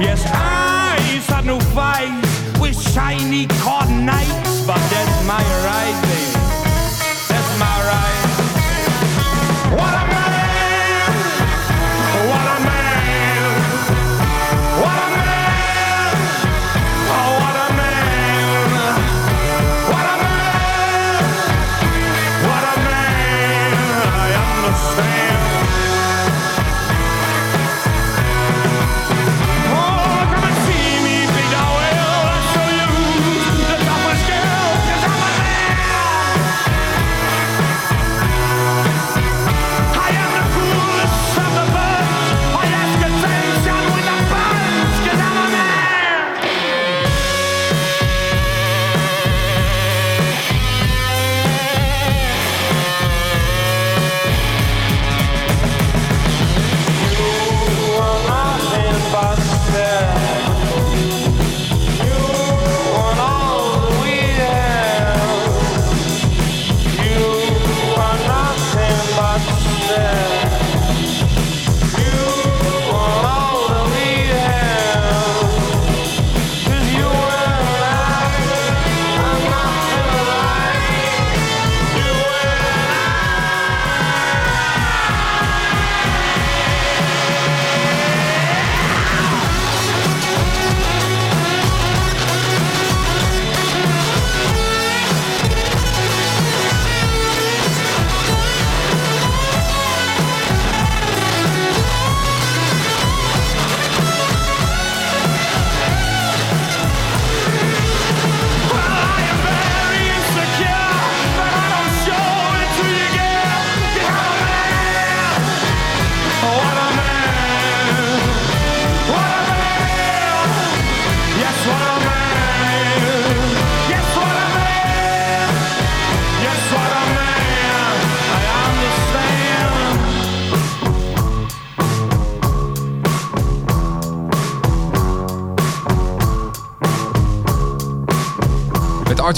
Yes, 0.01 0.23
I 0.27 1.21
start 1.23 1.45
no 1.45 1.61
fights 1.61 2.59
with 2.61 2.77
shiny 2.93 3.47
cotton 3.63 4.05
knights, 4.07 4.67
but 4.67 4.83
that's 4.91 5.27
my 5.27 5.43
right, 5.63 6.08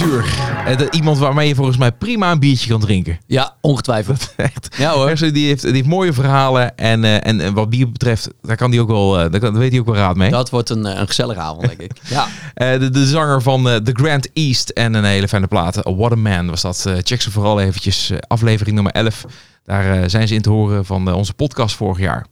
Arthur, 0.00 0.24
eh, 0.66 0.86
iemand 0.90 1.18
waarmee 1.18 1.48
je 1.48 1.54
volgens 1.54 1.76
mij 1.76 1.92
prima 1.92 2.30
een 2.30 2.38
biertje 2.38 2.68
kan 2.68 2.80
drinken. 2.80 3.18
Ja, 3.26 3.56
ongetwijfeld. 3.60 4.32
Echt. 4.36 4.76
Ja 4.78 4.92
hoor. 4.92 5.14
Die, 5.32 5.46
heeft, 5.46 5.62
die 5.62 5.72
heeft 5.72 5.86
mooie 5.86 6.12
verhalen. 6.12 6.76
En, 6.76 7.04
eh, 7.04 7.26
en, 7.26 7.40
en 7.40 7.54
wat 7.54 7.70
bier 7.70 7.92
betreft, 7.92 8.28
daar, 8.42 8.56
kan 8.56 8.70
die 8.70 8.80
ook 8.80 8.88
wel, 8.88 9.18
eh, 9.18 9.30
daar, 9.30 9.40
kan, 9.40 9.50
daar 9.50 9.60
weet 9.60 9.70
hij 9.70 9.80
ook 9.80 9.86
wel 9.86 9.94
raad 9.94 10.16
mee. 10.16 10.30
Dat 10.30 10.50
wordt 10.50 10.70
een, 10.70 10.84
een 11.00 11.06
gezellige 11.06 11.40
avond, 11.40 11.66
denk 11.66 11.80
ik. 11.80 11.92
Ja. 12.08 12.26
Eh, 12.54 12.78
de, 12.78 12.90
de 12.90 13.06
zanger 13.06 13.42
van 13.42 13.68
eh, 13.68 13.76
The 13.76 13.92
Grand 13.92 14.28
East 14.32 14.68
en 14.68 14.94
een 14.94 15.04
hele 15.04 15.28
fijne 15.28 15.46
platen. 15.46 15.96
What 15.96 16.12
a 16.12 16.14
Man 16.14 16.46
was 16.50 16.60
dat. 16.60 16.84
Eh, 16.86 16.94
check 17.02 17.22
ze 17.22 17.30
vooral 17.30 17.60
eventjes. 17.60 18.12
aflevering 18.26 18.74
nummer 18.74 18.92
11. 18.92 19.24
Daar 19.64 20.02
eh, 20.02 20.08
zijn 20.08 20.28
ze 20.28 20.34
in 20.34 20.42
te 20.42 20.50
horen 20.50 20.84
van 20.84 21.12
onze 21.12 21.34
podcast 21.34 21.76
vorig 21.76 21.98
jaar. 21.98 22.26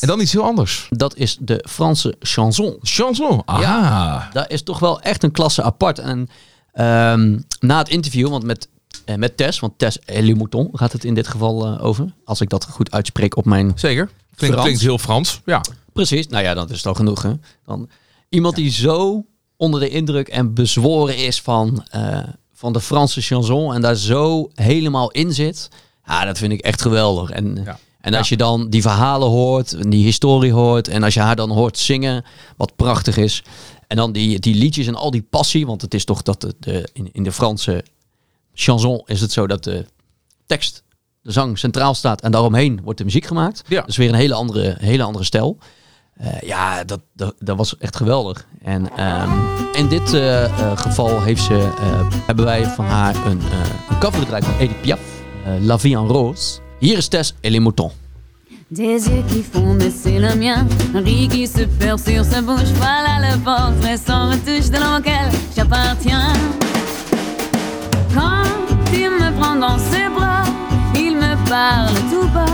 En 0.00 0.08
dan 0.08 0.20
iets 0.20 0.32
heel 0.32 0.44
anders. 0.44 0.86
Dat 0.90 1.16
is 1.16 1.36
de 1.40 1.64
Franse 1.68 2.14
chanson. 2.20 2.76
Chanson. 2.80 3.44
Ah. 3.44 3.60
Ja. 3.60 4.28
Dat 4.32 4.50
is 4.50 4.62
toch 4.62 4.78
wel 4.78 5.00
echt 5.00 5.22
een 5.22 5.30
klasse 5.30 5.62
apart. 5.62 5.98
En 5.98 6.28
ehm, 6.72 7.38
na 7.60 7.78
het 7.78 7.88
interview, 7.88 8.28
want 8.28 8.44
met, 8.44 8.68
eh, 9.04 9.16
met 9.16 9.36
Tess, 9.36 9.60
want 9.60 9.78
Tess 9.78 9.98
Elimouton 10.04 10.68
gaat 10.72 10.92
het 10.92 11.04
in 11.04 11.14
dit 11.14 11.28
geval 11.28 11.66
eh, 11.66 11.84
over. 11.84 12.12
Als 12.24 12.40
ik 12.40 12.48
dat 12.48 12.66
goed 12.70 12.90
uitspreek 12.90 13.36
op 13.36 13.44
mijn 13.44 13.72
Zeker. 13.74 14.10
Klinkt 14.36 14.80
heel 14.80 14.98
Frans. 14.98 15.40
Ja. 15.44 15.60
Precies, 15.92 16.26
nou 16.26 16.42
ja, 16.44 16.54
dat 16.54 16.70
is 16.70 16.82
toch 16.82 16.96
genoeg. 16.96 17.22
Hè? 17.22 17.32
Dan, 17.66 17.88
iemand 18.28 18.54
die 18.54 18.70
zo 18.70 19.24
onder 19.56 19.80
de 19.80 19.88
indruk 19.88 20.28
en 20.28 20.54
bezworen 20.54 21.16
is 21.16 21.40
van, 21.40 21.86
eh, 21.90 22.18
van 22.52 22.72
de 22.72 22.80
Franse 22.80 23.20
chanson 23.20 23.74
en 23.74 23.80
daar 23.80 23.94
zo 23.94 24.50
helemaal 24.54 25.10
in 25.10 25.32
zit. 25.32 25.68
Ja, 26.06 26.24
dat 26.24 26.38
vind 26.38 26.52
ik 26.52 26.60
echt 26.60 26.82
geweldig. 26.82 27.30
En, 27.30 27.60
Ja. 27.64 27.78
En 28.02 28.14
als 28.14 28.28
je 28.28 28.36
dan 28.36 28.70
die 28.70 28.82
verhalen 28.82 29.28
hoort, 29.28 29.72
en 29.72 29.90
die 29.90 30.04
historie 30.04 30.52
hoort 30.52 30.88
en 30.88 31.02
als 31.02 31.14
je 31.14 31.20
haar 31.20 31.36
dan 31.36 31.50
hoort 31.50 31.78
zingen, 31.78 32.24
wat 32.56 32.76
prachtig 32.76 33.16
is. 33.16 33.42
En 33.86 33.96
dan 33.96 34.12
die, 34.12 34.38
die 34.38 34.54
liedjes 34.54 34.86
en 34.86 34.94
al 34.94 35.10
die 35.10 35.26
passie, 35.30 35.66
want 35.66 35.82
het 35.82 35.94
is 35.94 36.04
toch 36.04 36.22
dat 36.22 36.40
de, 36.40 36.54
de, 36.60 36.88
in, 36.92 37.08
in 37.12 37.22
de 37.22 37.32
Franse 37.32 37.84
chanson 38.54 39.02
is 39.06 39.20
het 39.20 39.32
zo 39.32 39.46
dat 39.46 39.64
de 39.64 39.86
tekst, 40.46 40.82
de 41.20 41.32
zang 41.32 41.58
centraal 41.58 41.94
staat 41.94 42.20
en 42.20 42.30
daaromheen 42.30 42.80
wordt 42.82 42.98
de 42.98 43.04
muziek 43.04 43.24
gemaakt. 43.24 43.62
Ja. 43.68 43.80
Dat 43.80 43.88
is 43.88 43.96
weer 43.96 44.08
een 44.08 44.14
hele 44.14 44.34
andere, 44.34 44.76
hele 44.78 45.02
andere 45.02 45.24
stijl. 45.24 45.58
Eh, 46.16 46.40
ja, 46.40 46.84
dat, 46.84 47.00
dat, 47.12 47.34
dat 47.38 47.56
was 47.56 47.78
echt 47.78 47.96
geweldig. 47.96 48.46
En 48.62 48.96
ehm, 48.96 49.30
in 49.72 49.88
dit 49.88 50.12
eh, 50.12 50.44
eh, 50.44 50.78
geval 50.78 51.22
heeft 51.22 51.42
ze, 51.42 51.72
hebben 52.26 52.44
wij 52.44 52.66
van 52.66 52.84
haar 52.84 53.26
een, 53.26 53.40
een 53.90 53.98
cover 53.98 54.20
gedraaid 54.20 54.44
van 54.44 54.58
Edith 54.58 54.80
Piaf, 54.80 55.00
La 55.60 55.78
Vie 55.78 55.96
en 55.96 56.06
Rose. 56.06 56.61
Hier 56.82 56.98
is 56.98 57.08
Tess 57.08 57.32
et 57.44 57.50
les 57.50 57.60
moutons. 57.60 57.92
Des 58.68 59.06
yeux 59.08 59.22
qui 59.28 59.40
font 59.44 59.76
baisser 59.76 60.18
le 60.18 60.34
mien, 60.34 60.66
un 60.96 61.00
riz 61.00 61.28
qui 61.28 61.46
se 61.46 61.62
perd 61.62 62.00
sur 62.00 62.24
sa 62.24 62.42
bouche, 62.42 62.72
voilà 62.74 63.20
le 63.20 63.38
portrait 63.38 63.96
sans 63.96 64.30
retouche 64.30 64.68
de 64.68 64.78
l'homme 64.78 64.98
auquel 64.98 65.30
j'appartiens. 65.54 66.32
Quand 68.12 68.42
il 68.92 69.10
me 69.10 69.30
prend 69.38 69.54
dans 69.54 69.78
ses 69.78 70.08
bras, 70.08 70.42
il 70.96 71.14
me 71.14 71.36
parle 71.48 71.94
tout 72.10 72.26
bas, 72.34 72.46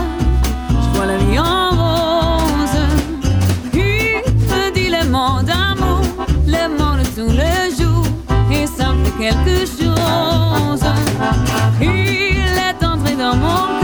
je 0.69 0.95
vois 0.95 1.07
la 1.07 1.17
vie 1.17 1.39
en 1.39 1.69
rose. 1.71 2.77
Il 3.73 4.21
me 4.47 4.71
dit 4.75 4.89
les 4.91 5.09
mots 5.09 5.41
d'amour, 5.41 6.01
les 6.45 6.67
mots 6.67 6.97
de 7.01 7.05
tous 7.15 7.31
les 7.31 7.75
jours, 7.75 8.05
et 8.51 8.67
ça 8.67 8.93
fait 9.03 9.23
quelque 9.23 9.65
chose. 9.65 10.85
Il 11.81 11.87
est 11.87 12.85
entré 12.85 13.15
dans 13.15 13.35
mon 13.35 13.78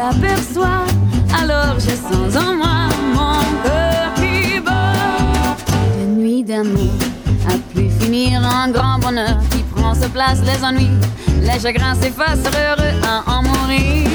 alors 0.00 1.74
je 1.78 1.90
sens 1.90 2.36
en 2.36 2.54
moi 2.54 2.88
mon 3.14 3.40
cœur 3.64 4.14
qui 4.14 4.60
bat. 4.60 5.56
Une 6.00 6.16
nuit 6.18 6.44
d'amour 6.44 6.92
a 7.48 7.58
pu 7.74 7.90
finir 8.00 8.40
en 8.42 8.70
grand 8.70 8.98
bonheur 9.00 9.38
qui 9.50 9.62
prend 9.74 9.94
sa 9.94 10.08
place 10.08 10.40
les 10.44 10.64
ennuis. 10.64 10.90
Les 11.40 11.58
chagrins 11.60 11.94
s'effacent, 11.94 12.44
heureux 12.44 12.94
à 13.04 13.30
en 13.30 13.42
mourir. 13.42 14.08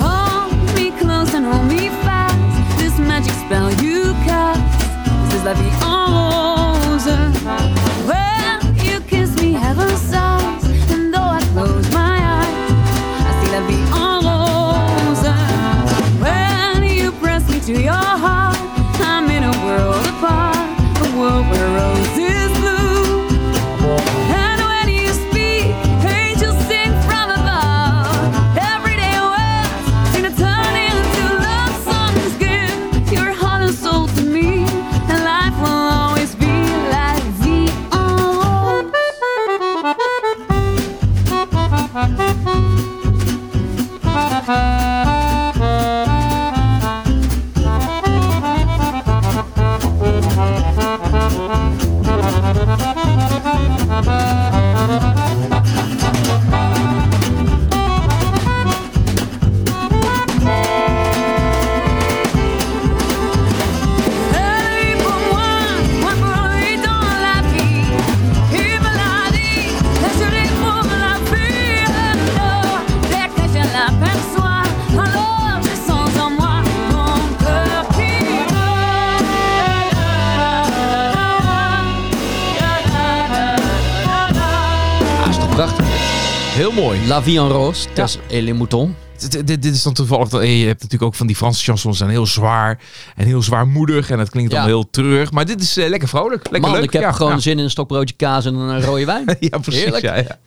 Hold 0.00 0.52
me 0.74 0.90
close 0.98 1.34
and 1.34 1.46
hold 1.46 1.66
me 1.66 1.90
fast. 2.02 2.36
This 2.78 2.98
magic 2.98 3.34
spell 3.46 3.70
you 3.82 4.14
cast. 4.26 4.60
This 5.28 5.40
is 5.40 5.44
la 5.44 5.54
vie 5.54 5.84
en 5.84 6.72
rose. 6.74 7.79
La 87.10 87.20
Vie 87.22 87.38
en 87.38 87.48
Rose, 87.48 87.88
Tess 87.94 88.18
et 88.30 88.40
les 88.42 88.52
moutons. 88.52 88.90
Dit, 89.18 89.46
dit, 89.46 89.62
dit 89.62 89.74
is 89.74 89.82
dan 89.82 89.92
toevallig. 89.92 90.28
dat- 90.28 90.42
Je 90.42 90.48
hebt 90.48 90.82
natuurlijk 90.82 91.02
ook 91.02 91.14
van 91.14 91.26
die 91.26 91.36
Franse 91.36 91.64
chansons 91.64 91.98
zijn 91.98 92.10
heel 92.10 92.26
zwaar 92.26 92.78
en 93.16 93.26
heel 93.26 93.42
zwaarmoedig. 93.42 94.10
En 94.10 94.18
het 94.18 94.30
klinkt 94.30 94.50
dan 94.50 94.60
Ja. 94.60 94.66
heel 94.66 94.90
treurig. 94.90 95.30
Maar 95.30 95.44
dit 95.46 95.60
is 95.62 95.76
eh, 95.76 95.88
lekker 95.88 96.08
vrolijk. 96.08 96.42
Lekker 96.50 96.60
Man, 96.60 96.72
leuk. 96.72 96.82
ik 96.86 96.92
heb 96.92 97.02
ja, 97.02 97.12
gewoon 97.12 97.32
ja. 97.32 97.38
zin 97.38 97.58
in 97.58 97.64
een 97.64 97.70
stokbroodje 97.70 98.14
kaas 98.16 98.44
en 98.46 98.54
een 98.54 98.82
rode 98.82 99.04
wijn. 99.04 99.24
Ja, 99.40 99.58
precies. 99.58 99.80
Heerlijk. 99.82 100.02
Ja, 100.04 100.16
ja. 100.16 100.38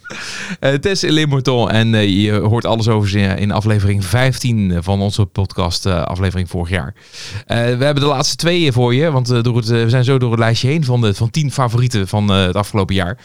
Eh, 0.60 0.74
Tess 0.74 1.04
Mouton. 1.26 1.70
En 1.70 1.94
eh, 1.96 2.24
je 2.24 2.32
hoort 2.32 2.66
alles 2.66 2.88
over 2.88 3.10
ze 3.10 3.20
in 3.20 3.52
aflevering 3.52 4.06
15 4.06 4.78
van 4.84 5.02
onze 5.02 5.26
podcast, 5.26 5.86
eh, 5.86 6.02
aflevering 6.04 6.50
vorig 6.50 6.70
jaar. 6.70 6.94
Eh, 7.46 7.58
we 7.58 7.84
hebben 7.86 7.96
de 8.04 8.10
laatste 8.10 8.36
twee 8.36 8.72
voor 8.72 8.96
je, 8.96 9.12
want 9.12 9.30
eh, 9.30 9.42
door 9.44 9.56
het, 9.56 9.70
eh, 9.70 9.84
we 9.84 9.90
zijn 9.90 10.04
zo 10.04 10.18
door 10.18 10.32
het 10.32 10.40
lijstje 10.40 10.68
heen 10.68 10.84
van 10.84 11.02
de 11.02 11.14
van 11.14 11.30
10 11.30 11.52
favorieten 11.52 12.08
van 12.08 12.32
eh, 12.32 12.46
het 12.46 12.56
afgelopen 12.56 12.96
jaar. 12.96 13.18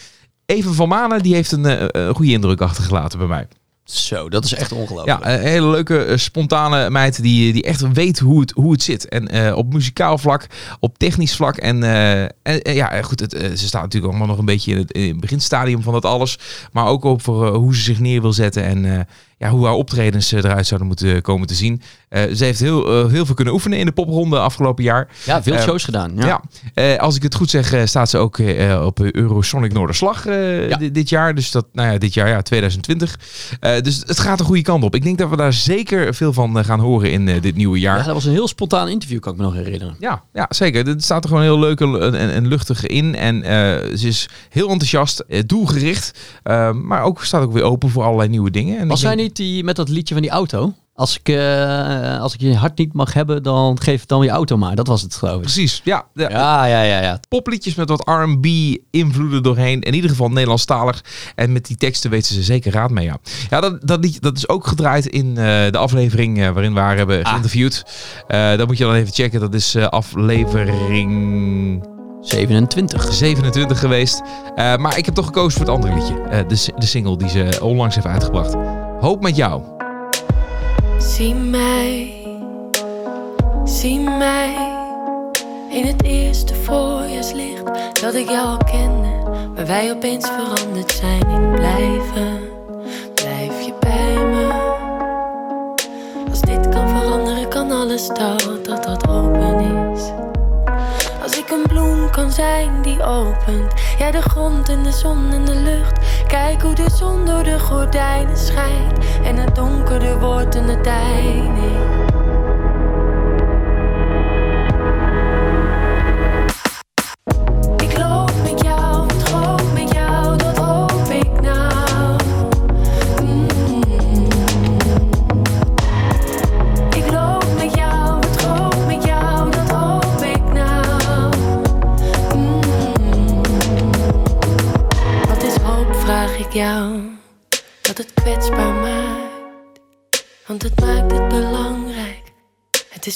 Even 0.52 0.74
van 0.74 0.88
Manen, 0.88 1.22
die 1.22 1.34
heeft 1.34 1.52
een 1.52 1.66
eh, 1.66 2.08
eh, 2.08 2.14
goede 2.14 2.32
indruk 2.32 2.60
achtergelaten 2.60 3.18
bij 3.18 3.28
mij. 3.28 3.48
Zo, 3.84 4.28
dat 4.28 4.44
is 4.44 4.54
echt 4.54 4.72
ongelooflijk. 4.72 5.24
Ja, 5.24 5.32
een 5.34 5.40
hele 5.40 5.70
leuke, 5.70 6.04
eh, 6.04 6.16
spontane 6.16 6.90
meid 6.90 7.22
die, 7.22 7.52
die 7.52 7.62
echt 7.62 7.92
weet 7.92 8.18
hoe 8.18 8.40
het, 8.40 8.50
hoe 8.50 8.72
het 8.72 8.82
zit. 8.82 9.08
En 9.08 9.28
eh, 9.28 9.56
op 9.56 9.72
muzikaal 9.72 10.18
vlak, 10.18 10.46
op 10.80 10.98
technisch 10.98 11.36
vlak. 11.36 11.56
En, 11.56 11.82
eh, 11.82 12.22
en 12.22 12.30
eh, 12.42 12.74
ja, 12.74 13.02
goed, 13.02 13.20
het, 13.20 13.34
eh, 13.34 13.50
ze 13.50 13.66
staat 13.66 13.82
natuurlijk 13.82 14.12
allemaal 14.12 14.28
nog 14.28 14.38
een 14.38 14.44
beetje 14.44 14.70
in 14.70 14.76
het, 14.76 14.92
in 14.92 15.08
het 15.08 15.20
beginstadium 15.20 15.82
van 15.82 15.92
dat 15.92 16.04
alles. 16.04 16.38
Maar 16.72 16.86
ook 16.86 17.04
over 17.04 17.44
eh, 17.46 17.54
hoe 17.54 17.74
ze 17.76 17.82
zich 17.82 17.98
neer 17.98 18.20
wil 18.20 18.32
zetten. 18.32 18.64
En 18.64 18.84
eh, 18.84 19.00
ja, 19.38 19.48
hoe 19.50 19.64
haar 19.64 19.74
optredens 19.74 20.32
eh, 20.32 20.38
eruit 20.44 20.66
zouden 20.66 20.88
moeten 20.88 21.22
komen 21.22 21.46
te 21.46 21.54
zien. 21.54 21.82
Eh, 22.08 22.22
ze 22.34 22.44
heeft 22.44 22.60
heel, 22.60 23.04
eh, 23.04 23.10
heel 23.10 23.26
veel 23.26 23.34
kunnen 23.34 23.54
oefenen 23.54 23.78
in 23.78 23.86
de 23.86 23.92
popronde 23.92 24.38
afgelopen 24.38 24.84
jaar. 24.84 25.08
Ja, 25.24 25.42
veel 25.42 25.58
shows 25.58 25.84
gedaan. 25.84 26.12
Ja. 26.16 26.40
Ja, 26.74 26.96
als 26.96 27.16
ik 27.16 27.22
het 27.22 27.34
goed 27.34 27.50
zeg, 27.50 27.88
staat 27.88 28.10
ze 28.10 28.18
ook 28.18 28.38
op 28.82 29.00
Eurosonic 29.00 29.72
Noorderslag 29.72 30.24
Ja. 30.24 30.76
di- 30.76 30.90
dit 30.90 31.08
jaar. 31.08 31.34
Dus 31.34 31.50
dat, 31.50 31.66
nou 31.72 31.92
ja, 31.92 31.98
dit 31.98 32.14
jaar, 32.14 32.28
ja, 32.28 32.42
2020. 32.42 33.18
Eh, 33.60 33.80
dus 33.80 34.02
het 34.06 34.18
gaat 34.18 34.38
de 34.38 34.44
goede 34.44 34.62
kant 34.62 34.84
op. 34.84 34.94
Ik 34.94 35.02
denk 35.02 35.18
dat 35.18 35.30
we 35.30 35.36
daar 35.36 35.52
zeker 35.52 36.14
veel 36.14 36.32
van 36.32 36.64
gaan 36.64 36.80
horen 36.80 37.10
in 37.10 37.40
dit 37.40 37.56
nieuwe 37.56 37.78
jaar. 37.78 37.98
Ja, 37.98 38.04
dat 38.04 38.14
was 38.14 38.24
een 38.24 38.32
heel 38.32 38.48
spontaan 38.48 38.88
interview, 38.88 39.20
kan 39.20 39.32
ik 39.32 39.38
me 39.38 39.44
nog 39.44 39.54
herinneren. 39.54 39.96
Ja, 39.98 40.22
ja, 40.32 40.46
zeker. 40.48 40.86
Het 40.86 41.04
staat 41.04 41.22
er 41.22 41.28
gewoon 41.28 41.44
heel 41.44 41.58
leuk 41.58 41.80
en, 41.80 42.14
en, 42.30 42.46
luchtig 42.48 42.86
in. 42.86 43.14
En 43.14 43.42
ze 43.98 44.06
is 44.08 44.28
heel 44.48 44.68
enthousiast, 44.68 45.24
doelgericht. 45.46 46.18
maar 46.74 47.02
ook 47.02 47.24
staat 47.24 47.42
ook 47.42 47.52
weer 47.52 47.62
open 47.62 47.90
voor 47.90 48.02
allerlei 48.04 48.28
nieuwe 48.28 48.50
dingen. 48.50 48.78
En 48.78 48.88
Was 48.88 49.00
zij 49.00 49.14
niet 49.28 49.36
die 49.36 49.64
met 49.64 49.76
dat 49.76 49.88
liedje 49.88 50.14
van 50.14 50.22
die 50.22 50.32
auto? 50.32 50.72
Als 50.94 51.18
ik, 51.18 51.28
eh, 51.28 52.20
als 52.20 52.34
ik 52.34 52.40
je 52.40 52.54
hart 52.56 52.78
niet 52.78 52.92
mag 52.92 53.12
hebben, 53.12 53.42
dan 53.42 53.80
geef 53.80 54.00
het 54.00 54.08
dan 54.08 54.22
je 54.24 54.30
auto 54.30 54.56
maar. 54.56 54.74
Dat 54.74 54.86
was 54.86 55.02
het, 55.02 55.14
geloof 55.14 55.34
ik. 55.34 55.40
Precies, 55.40 55.80
ja. 55.84 56.04
ja. 56.14 56.30
Ja, 56.30 56.64
ja, 56.64 56.82
ja, 56.82 57.00
ja. 57.02 57.20
Popliedjes 57.28 57.74
met 57.74 57.88
wat 57.88 58.08
R&B 58.08 58.46
invloeden 58.90 59.42
doorheen. 59.42 59.80
In 59.80 59.94
ieder 59.94 60.10
geval 60.10 60.28
Nederlandstalig. 60.28 61.04
En 61.34 61.52
met 61.52 61.66
die 61.66 61.76
teksten 61.76 62.10
weten 62.10 62.34
ze 62.34 62.42
zeker 62.42 62.72
raad 62.72 62.90
mee. 62.90 63.04
Ja, 63.04 63.16
ja 63.50 63.60
dat, 63.60 63.78
dat, 63.86 64.04
liedje, 64.04 64.20
dat 64.20 64.36
is 64.36 64.48
ook 64.48 64.66
gedraaid 64.66 65.06
in 65.06 65.28
eh, 65.28 65.44
de 65.70 65.78
aflevering 65.78 66.40
eh, 66.42 66.50
waarin 66.50 66.74
we 66.74 66.80
haar 66.80 66.96
hebben 66.96 67.22
Ah. 67.22 67.28
geïnterviewd. 67.30 67.84
Eh 68.26 68.56
dat 68.56 68.66
moet 68.66 68.78
je 68.78 68.84
dan 68.84 68.94
even 68.94 69.14
checken. 69.14 69.40
Dat 69.40 69.54
is 69.54 69.76
aflevering 69.76 71.86
27. 72.20 73.12
27 73.12 73.78
geweest. 73.78 74.22
Maar 74.56 74.98
ik 74.98 75.04
heb 75.04 75.14
toch 75.14 75.26
gekozen 75.26 75.58
voor 75.58 75.66
het 75.66 75.74
andere 75.74 75.94
liedje. 75.94 76.44
De, 76.46 76.72
de 76.78 76.86
single 76.86 77.16
die 77.18 77.28
ze 77.28 77.58
onlangs 77.62 77.94
heeft 77.94 78.06
uitgebracht. 78.06 78.54
Hoop 79.00 79.22
met 79.22 79.36
jou. 79.36 79.62
Zie 80.98 81.34
mij, 81.34 82.14
zie 83.64 84.00
mij 84.00 84.54
in 85.70 85.86
het 85.86 86.02
eerste 86.02 86.54
voorjaarslicht 86.54 87.64
dat 88.00 88.14
ik 88.14 88.30
jou 88.30 88.46
al 88.46 88.56
kende, 88.56 89.30
maar 89.54 89.66
wij 89.66 89.90
opeens 89.90 90.26
veranderd 90.26 90.92
zijn 90.92 91.28
in 91.28 91.50
blijven. 91.50 92.40
Blijf 93.14 93.60
je 93.66 93.74
bij 93.80 94.24
me? 94.24 94.76
Als 96.30 96.40
dit 96.40 96.68
kan 96.68 96.88
veranderen, 96.88 97.48
kan 97.48 97.70
alles 97.70 98.06
dat 98.08 98.58
dat 98.62 98.84
dat 98.84 99.08
open 99.08 99.60
is. 99.94 100.10
Als 101.22 101.38
ik 101.38 101.50
een 101.50 101.66
bloem 101.66 102.10
kan 102.10 102.30
zijn 102.32 102.82
die 102.82 103.02
opent, 103.02 103.72
jij 103.98 104.10
de 104.10 104.22
grond 104.22 104.68
en 104.68 104.82
de 104.82 104.92
zon 104.92 105.32
en 105.32 105.44
de 105.44 105.54
lucht. 105.54 105.98
Kijk 106.28 106.62
hoe 106.62 106.74
de 106.74 106.90
zon 106.90 107.26
door 107.26 107.42
de 107.42 107.58
gordijnen 107.58 108.36
schijnt 108.36 108.98
en 109.24 109.36
het 109.36 109.54
donkerder 109.54 110.20
wordt 110.20 110.52
de 110.52 110.60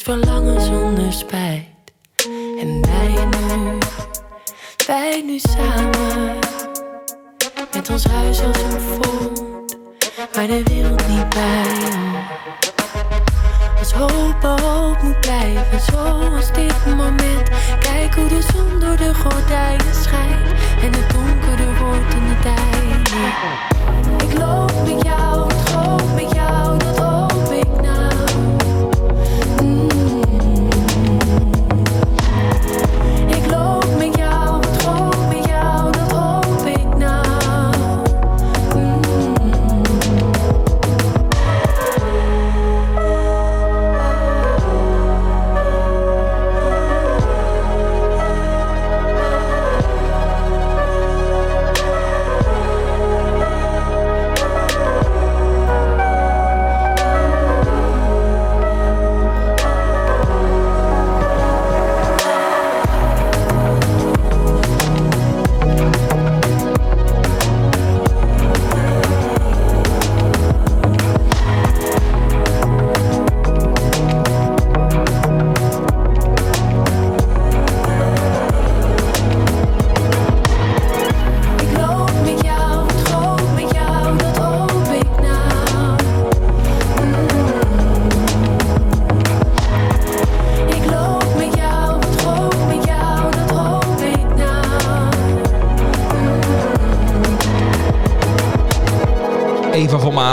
verlangen 0.03 0.61
zonder 0.61 1.13
spijt. 1.13 1.72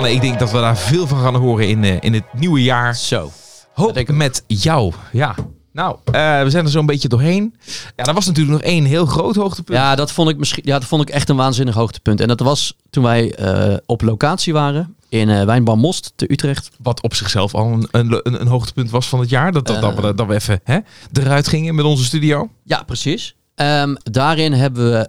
Ik 0.10 0.22
denk 0.22 0.39
dat 0.39 0.51
we 0.51 0.60
daar 0.60 0.78
veel 0.78 1.07
van 1.07 1.20
gaan 1.20 1.36
horen 1.36 1.68
in, 1.68 1.84
eh, 1.84 1.95
in 1.99 2.14
het 2.14 2.24
nieuwe 2.34 2.64
jaar. 2.64 2.95
Zo. 2.95 3.32
Hoop 3.74 3.97
ik. 3.97 4.12
met 4.12 4.43
jou. 4.47 4.93
Ja. 5.12 5.36
Nou, 5.72 5.97
eh, 6.05 6.41
we 6.43 6.49
zijn 6.49 6.66
er 6.66 6.72
zo'n 6.72 6.86
beetje 6.86 7.07
doorheen. 7.07 7.55
Ja, 7.95 8.03
er 8.03 8.14
was 8.14 8.26
natuurlijk 8.26 8.57
nog 8.57 8.72
één 8.72 8.86
heel 8.86 9.05
groot 9.05 9.36
hoogtepunt. 9.36 9.78
Ja, 9.78 9.95
dat 9.95 10.12
vond 10.12 10.30
ik 10.30 10.38
misschien. 10.38 10.64
Ja, 10.66 10.80
dat 10.80 10.88
vond 10.88 11.01
ik 11.01 11.10
echt 11.10 11.30
een 11.30 11.36
waanzinnig 11.36 11.76
hoogtepunt. 11.76 12.22
En 12.22 12.28
dat 12.28 12.39
was 12.39 12.76
toen 12.89 13.03
wij 13.03 13.34
eh, 13.34 13.78
op 13.86 14.01
locatie 14.01 14.53
waren 14.53 14.95
in 15.10 15.45
Wijnbar 15.45 15.78
Most 15.78 16.14
te 16.16 16.32
Utrecht. 16.32 16.70
Wat 16.82 17.01
op 17.01 17.14
zichzelf 17.14 17.55
al 17.55 17.72
een, 17.72 17.88
een, 17.91 18.41
een, 18.41 18.47
hoogtepunt 18.47 18.89
was 18.89 19.07
van 19.07 19.20
het 19.20 19.30
jaar. 19.30 19.51
Dat, 19.51 19.68
dat, 19.68 19.82
dat, 19.82 19.95
we, 19.95 20.14
dat 20.14 20.28
we 20.28 20.34
even 20.34 20.60
hè, 20.64 20.80
eruit 21.14 21.47
gingen 21.47 21.76
met 21.76 21.86
onze 21.86 22.03
studio. 22.03 22.49
Ja, 22.64 22.84
precies. 22.84 23.36
Ehm, 23.55 23.95
daarin 24.03 24.53
hebben 24.53 24.91
we 24.91 25.07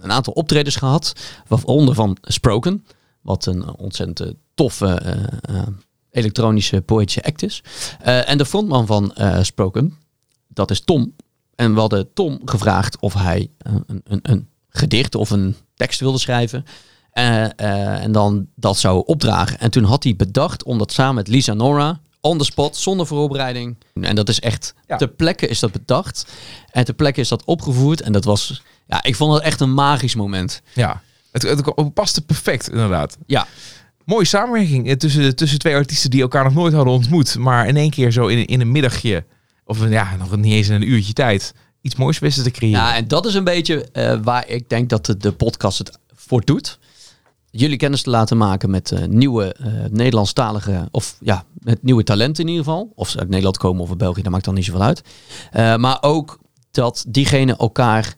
een 0.00 0.12
aantal 0.12 0.32
optredens 0.32 0.76
gehad, 0.76 1.12
waaronder 1.46 1.94
van 1.94 2.16
Sproken, 2.22 2.84
wat 3.28 3.46
een 3.46 3.76
ontzettend 3.76 4.20
eh, 4.20 4.28
toffe 4.54 4.86
eh, 4.86 5.56
eh, 5.56 5.66
elektronische 6.10 6.80
poëtische 6.80 7.24
act 7.24 7.42
is. 7.42 7.62
Eh, 8.00 8.28
en 8.28 8.38
de 8.38 8.46
frontman 8.46 8.86
van 8.86 9.14
eh, 9.14 9.42
Sproken, 9.42 9.94
dat 10.48 10.70
is 10.70 10.80
Tom. 10.80 11.14
En 11.54 11.74
we 11.74 11.80
hadden 11.80 12.12
Tom 12.12 12.40
gevraagd 12.44 12.98
of 13.00 13.14
hij 13.14 13.50
eh, 13.58 13.72
een, 13.86 14.00
een, 14.04 14.20
een 14.22 14.48
gedicht 14.68 15.14
of 15.14 15.30
een 15.30 15.56
tekst 15.74 16.00
wilde 16.00 16.18
schrijven. 16.18 16.64
Eh, 17.12 17.44
eh, 17.44 18.02
en 18.02 18.12
dan 18.12 18.46
dat 18.54 18.78
zou 18.78 19.02
opdragen. 19.06 19.58
En 19.58 19.70
toen 19.70 19.84
had 19.84 20.04
hij 20.04 20.16
bedacht 20.16 20.62
om 20.64 20.78
dat 20.78 20.92
samen 20.92 21.14
met 21.14 21.28
Lisa 21.28 21.54
Nora 21.54 22.00
on 22.20 22.38
the 22.38 22.44
spot, 22.44 22.76
zonder 22.76 23.06
voorbereiding. 23.06 23.76
En 24.00 24.14
dat 24.16 24.28
is 24.28 24.40
echt, 24.40 24.74
Ja. 24.86 24.96
ter 24.96 25.08
plekke 25.08 25.46
is 25.48 25.58
dat 25.60 25.72
bedacht. 25.72 26.26
En 26.70 26.84
ter 26.84 26.94
plekke 26.94 27.20
is 27.20 27.28
dat 27.28 27.44
opgevoerd. 27.44 28.00
En 28.00 28.12
dat 28.12 28.24
was, 28.24 28.62
ja, 28.86 29.02
ik 29.02 29.16
vond 29.16 29.34
het 29.34 29.42
echt 29.42 29.60
een 29.60 29.74
magisch 29.74 30.14
moment. 30.14 30.62
Ja, 30.74 31.02
het, 31.42 31.66
het 31.76 31.94
paste 31.94 32.20
perfect 32.20 32.70
inderdaad. 32.70 33.16
Ja, 33.26 33.46
Mooie 34.08 34.24
samenwerking 34.24 34.88
eh, 34.88 34.96
tussen, 34.96 35.36
tussen 35.36 35.58
twee 35.58 35.74
artiesten 35.74 36.10
die 36.10 36.22
elkaar 36.22 36.44
nog 36.44 36.54
nooit 36.54 36.72
hadden 36.72 36.94
ontmoet. 36.94 37.38
Maar 37.38 37.66
in 37.66 37.76
één 37.76 37.90
keer 37.90 38.10
zo 38.12 38.26
in, 38.26 38.46
in 38.46 38.60
een 38.60 38.72
middagje, 38.72 39.24
of 39.64 39.88
ja, 39.88 40.16
nog 40.16 40.36
niet 40.36 40.52
eens 40.52 40.68
in 40.68 40.74
een 40.74 40.90
uurtje 40.90 41.12
tijd, 41.12 41.54
iets 41.80 41.96
moois 41.96 42.18
wisten 42.18 42.42
te 42.44 42.50
creëren. 42.50 42.80
ja 42.80 42.96
en 42.96 43.08
dat 43.08 43.26
is 43.26 43.34
een 43.34 43.44
beetje 43.44 43.88
eh, 43.92 44.18
waar 44.22 44.48
ik 44.48 44.68
denk 44.68 44.88
dat 44.88 45.06
de, 45.06 45.16
de 45.16 45.32
podcast 45.32 45.78
het 45.78 45.98
voor 46.14 46.44
doet. 46.44 46.78
jullie 47.50 47.76
kennis 47.76 48.02
te 48.02 48.10
laten 48.10 48.36
maken 48.36 48.70
met 48.70 48.92
eh, 48.92 49.04
nieuwe 49.04 49.56
Nederlandstalige, 49.90 50.88
of 50.90 51.16
ja, 51.20 51.44
met 51.58 51.82
nieuwe 51.82 52.04
talenten 52.04 52.44
in 52.44 52.50
ieder 52.50 52.64
geval. 52.64 52.92
Of 52.94 53.08
ze 53.08 53.18
uit 53.18 53.28
Nederland 53.28 53.56
komen 53.56 53.82
of 53.82 53.88
uit 53.88 53.98
België, 53.98 54.22
dat 54.22 54.32
maakt 54.32 54.44
dan 54.44 54.54
niet 54.54 54.64
zoveel 54.64 54.82
uit. 54.82 55.02
Maar 55.80 55.98
ook 56.00 56.38
dat 56.70 57.04
diegenen 57.08 57.56
elkaar 57.56 58.14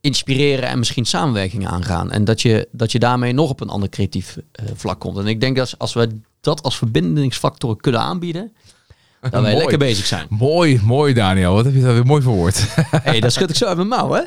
inspireren 0.00 0.68
en 0.68 0.78
misschien 0.78 1.04
samenwerkingen 1.04 1.68
aangaan. 1.68 2.10
En 2.10 2.24
dat 2.24 2.42
je, 2.42 2.68
dat 2.72 2.92
je 2.92 2.98
daarmee 2.98 3.32
nog 3.32 3.50
op 3.50 3.60
een 3.60 3.68
ander 3.68 3.88
creatief 3.88 4.38
eh, 4.52 4.64
vlak 4.74 5.00
komt. 5.00 5.18
En 5.18 5.26
ik 5.26 5.40
denk 5.40 5.56
dat 5.56 5.74
als 5.78 5.94
we 5.94 6.08
dat 6.40 6.62
als 6.62 6.78
verbindingsfactor 6.78 7.76
kunnen 7.76 8.00
aanbieden, 8.00 8.52
dat 9.20 9.30
wij 9.30 9.40
Mooi. 9.40 9.56
lekker 9.56 9.78
bezig 9.78 10.06
zijn. 10.06 10.26
Mooi, 10.28 10.80
mooi 10.82 11.12
Daniel. 11.14 11.54
Wat 11.54 11.64
heb 11.64 11.74
je 11.74 11.80
daar 11.80 11.94
weer 11.94 12.06
mooi 12.06 12.22
verwoord. 12.22 12.66
hey, 12.90 13.20
dat 13.20 13.32
schud 13.32 13.50
ik 13.50 13.56
zo 13.56 13.66
uit 13.66 13.76
mijn 13.76 13.88
mouw, 13.88 14.12
hè? 14.12 14.22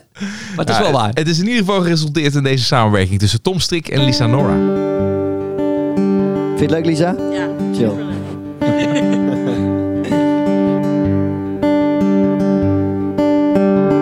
Maar 0.55 0.65
het 0.65 0.69
is 0.69 0.77
wel 0.77 0.91
waar. 0.91 1.11
Het 1.13 1.27
is 1.27 1.39
in 1.39 1.45
ieder 1.47 1.59
geval 1.59 1.81
geresulteerd 1.81 2.35
in 2.35 2.43
deze 2.43 2.63
samenwerking 2.63 3.19
tussen 3.19 3.41
Tom 3.41 3.59
Strik 3.59 3.87
en 3.87 4.03
Lisa 4.03 4.25
Nora. 4.25 4.55
Vind 6.57 6.59
je 6.59 6.65
het 6.65 6.71
leuk, 6.71 6.85
Lisa? 6.85 7.15
Ja, 7.31 7.49
Chill. 7.73 7.93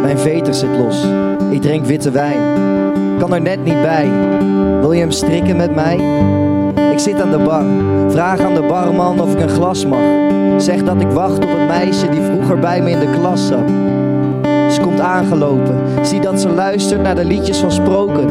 Mijn 0.02 0.20
veter 0.20 0.54
zit 0.54 0.70
los. 0.70 0.98
Ik 1.50 1.62
drink 1.62 1.86
witte 1.86 2.12
wijn. 2.12 2.40
Kan 3.20 3.34
er 3.34 3.42
net 3.42 3.64
niet 3.64 3.82
bij. 3.82 4.10
Wil 4.80 4.92
je 4.92 5.00
hem 5.00 5.12
strikken 5.12 5.58
met 5.58 5.76
mij? 5.76 6.00
Ik 6.92 7.00
zit 7.00 7.22
aan 7.22 7.32
de 7.32 7.38
bar. 7.38 7.64
Vraag 8.08 8.40
aan 8.40 8.54
de 8.54 8.62
barman 8.68 9.22
of 9.22 9.34
ik 9.34 9.40
een 9.40 9.50
glas 9.50 9.86
mag. 9.86 10.00
Zeg 10.58 10.84
dat 10.84 11.02
ik 11.02 11.10
wacht 11.12 11.38
op 11.38 11.50
het 11.50 11.68
meisje 11.68 12.10
die 12.10 12.22
vroeger 12.22 12.60
bij 12.60 12.82
me 12.82 12.90
in 12.90 13.00
de 13.00 13.18
klas 13.20 13.48
zat. 13.48 13.70
Ze 14.74 14.82
komt 14.82 15.00
aangelopen. 15.00 15.76
Zie 16.02 16.22
dat 16.22 16.42
ze 16.42 16.50
luistert 16.50 17.02
naar 17.02 17.16
de 17.16 17.26
liedjes 17.26 17.58
van 17.58 17.72
Sproken. 17.72 18.30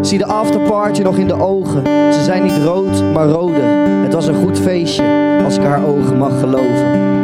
Zie 0.00 0.18
de 0.18 0.26
afterparty 0.26 1.02
nog 1.02 1.16
in 1.16 1.26
de 1.26 1.40
ogen. 1.40 1.82
Ze 2.12 2.22
zijn 2.24 2.42
niet 2.42 2.58
rood, 2.64 3.02
maar 3.12 3.26
rode. 3.26 3.60
Het 4.02 4.14
was 4.14 4.26
een 4.26 4.42
goed 4.42 4.58
feestje, 4.58 5.04
als 5.44 5.56
ik 5.56 5.62
haar 5.62 5.84
ogen 5.86 6.18
mag 6.18 6.40
geloven. 6.40 7.19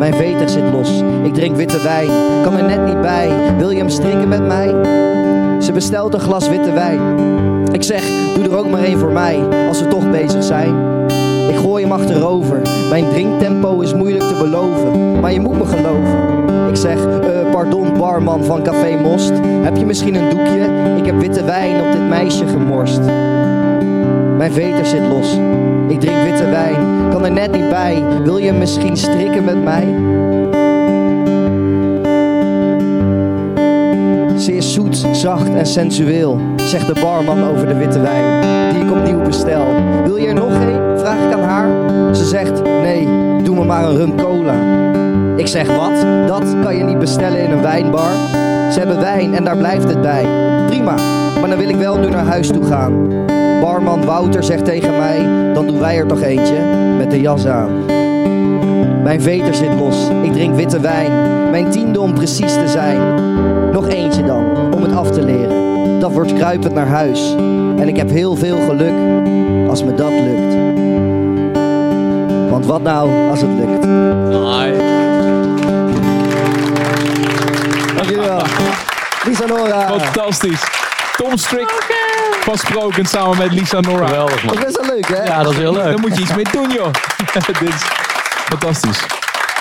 Mijn 0.00 0.14
veter 0.14 0.48
zit 0.48 0.72
los. 0.72 1.02
Ik 1.22 1.34
drink 1.34 1.56
witte 1.56 1.82
wijn. 1.82 2.08
Kan 2.42 2.56
er 2.56 2.64
net 2.64 2.84
niet 2.86 3.00
bij. 3.00 3.30
Wil 3.58 3.70
je 3.70 3.78
hem 3.78 3.88
strikken 3.88 4.28
met 4.28 4.46
mij? 4.46 4.68
Ze 5.62 5.72
bestelt 5.72 6.14
een 6.14 6.20
glas 6.20 6.48
witte 6.48 6.72
wijn. 6.72 7.00
Ik 7.72 7.82
zeg, 7.82 8.02
doe 8.34 8.44
er 8.44 8.56
ook 8.56 8.70
maar 8.70 8.82
één 8.82 8.98
voor 8.98 9.12
mij, 9.12 9.40
als 9.68 9.82
we 9.82 9.88
toch 9.88 10.10
bezig 10.10 10.44
zijn. 10.44 10.74
Ik 11.48 11.56
gooi 11.56 11.82
hem 11.82 11.92
achterover. 11.92 12.60
Mijn 12.90 13.08
drinktempo 13.08 13.80
is 13.80 13.94
moeilijk 13.94 14.24
te 14.24 14.38
beloven, 14.38 15.20
maar 15.20 15.32
je 15.32 15.40
moet 15.40 15.58
me 15.58 15.64
geloven. 15.64 16.18
Ik 16.68 16.76
zeg, 16.76 17.06
eh, 17.06 17.50
pardon 17.50 17.98
barman 17.98 18.44
van 18.44 18.62
Café 18.62 18.96
Most. 19.02 19.32
Heb 19.62 19.76
je 19.76 19.86
misschien 19.86 20.14
een 20.14 20.30
doekje? 20.30 20.94
Ik 20.96 21.06
heb 21.06 21.20
witte 21.20 21.44
wijn 21.44 21.82
op 21.82 21.92
dit 21.92 22.08
meisje 22.08 22.46
gemorst. 22.46 23.00
Mijn 24.36 24.52
veter 24.52 24.86
zit 24.86 25.06
los. 25.08 25.38
Ik 25.90 26.00
drink 26.00 26.22
witte 26.22 26.50
wijn, 26.50 27.08
kan 27.10 27.24
er 27.24 27.32
net 27.32 27.52
niet 27.52 27.68
bij. 27.68 28.02
Wil 28.24 28.36
je 28.36 28.52
misschien 28.52 28.96
strikken 28.96 29.44
met 29.44 29.62
mij? 29.62 29.86
Ze 34.38 34.56
is 34.56 34.72
zoet, 34.72 35.06
zacht 35.12 35.54
en 35.54 35.66
sensueel, 35.66 36.40
zegt 36.56 36.86
de 36.86 37.00
barman 37.00 37.44
over 37.44 37.68
de 37.68 37.74
witte 37.74 38.00
wijn, 38.00 38.40
die 38.72 38.84
ik 38.84 38.90
opnieuw 38.90 39.22
bestel. 39.22 39.64
Wil 40.04 40.16
je 40.16 40.26
er 40.26 40.34
nog 40.34 40.52
een? 40.52 40.98
Vraag 40.98 41.26
ik 41.26 41.32
aan 41.32 41.42
haar. 41.42 41.68
Ze 42.14 42.24
zegt, 42.24 42.62
nee, 42.62 43.08
doe 43.42 43.54
me 43.54 43.64
maar 43.64 43.84
een 43.84 43.96
rum 43.96 44.16
cola. 44.16 44.54
Ik 45.36 45.46
zeg, 45.46 45.76
wat? 45.76 46.06
Dat 46.26 46.44
kan 46.62 46.76
je 46.76 46.84
niet 46.84 46.98
bestellen 46.98 47.38
in 47.38 47.50
een 47.50 47.62
wijnbar. 47.62 48.10
Ze 48.72 48.78
hebben 48.78 49.00
wijn 49.00 49.34
en 49.34 49.44
daar 49.44 49.56
blijft 49.56 49.88
het 49.88 50.00
bij. 50.00 50.26
Prima, 50.66 50.94
maar 51.40 51.48
dan 51.48 51.58
wil 51.58 51.68
ik 51.68 51.76
wel 51.76 51.98
nu 51.98 52.08
naar 52.08 52.26
huis 52.26 52.48
toe 52.48 52.64
gaan. 52.64 53.08
Barman 53.60 54.04
Wouter 54.04 54.44
zegt 54.44 54.64
tegen 54.64 54.96
mij, 54.98 55.52
dan 55.54 55.66
doen 55.66 55.78
wij 55.78 55.96
er 55.96 56.06
toch 56.06 56.22
eentje, 56.22 56.58
met 56.98 57.10
de 57.10 57.20
jas 57.20 57.46
aan. 57.46 57.84
Mijn 59.02 59.22
veter 59.22 59.54
zit 59.54 59.74
los, 59.78 60.08
ik 60.22 60.32
drink 60.32 60.54
witte 60.54 60.80
wijn. 60.80 61.12
Mijn 61.50 61.70
tiende 61.70 62.00
om 62.00 62.14
precies 62.14 62.54
te 62.54 62.68
zijn. 62.68 63.14
Nog 63.72 63.88
eentje 63.88 64.24
dan, 64.24 64.44
om 64.74 64.82
het 64.82 64.92
af 64.92 65.10
te 65.10 65.22
leren. 65.22 66.00
Dat 66.00 66.12
wordt 66.12 66.34
kruipend 66.34 66.74
naar 66.74 66.86
huis. 66.86 67.34
En 67.76 67.88
ik 67.88 67.96
heb 67.96 68.10
heel 68.10 68.36
veel 68.36 68.58
geluk 68.68 68.92
als 69.68 69.84
me 69.84 69.94
dat 69.94 70.10
lukt. 70.10 70.54
Want 72.50 72.66
wat 72.66 72.82
nou 72.82 73.28
als 73.30 73.40
het 73.40 73.50
lukt? 73.50 73.82
Dankjewel. 77.96 78.42
Lisa 79.24 79.46
Nora. 79.46 79.98
Fantastisch. 79.98 80.89
Tom 81.20 81.36
Strik 81.36 81.84
van 82.40 82.58
Sproken 82.58 83.06
samen 83.06 83.38
met 83.38 83.52
Lisa 83.52 83.80
Nora. 83.80 84.06
Geweldig, 84.06 84.42
Dat 84.42 84.54
is 84.54 84.60
best 84.64 84.76
wel 84.80 84.86
leuk, 84.94 85.08
hè? 85.08 85.22
Ja, 85.22 85.42
dat 85.42 85.52
is 85.52 85.58
heel 85.58 85.72
leuk. 85.72 85.82
Daar 85.84 85.98
moet 86.00 86.16
je 86.16 86.22
iets 86.22 86.34
mee 86.34 86.44
doen, 86.52 86.70
joh. 86.70 86.90
dit 87.46 87.68
is 87.68 87.82
fantastisch. 88.44 88.98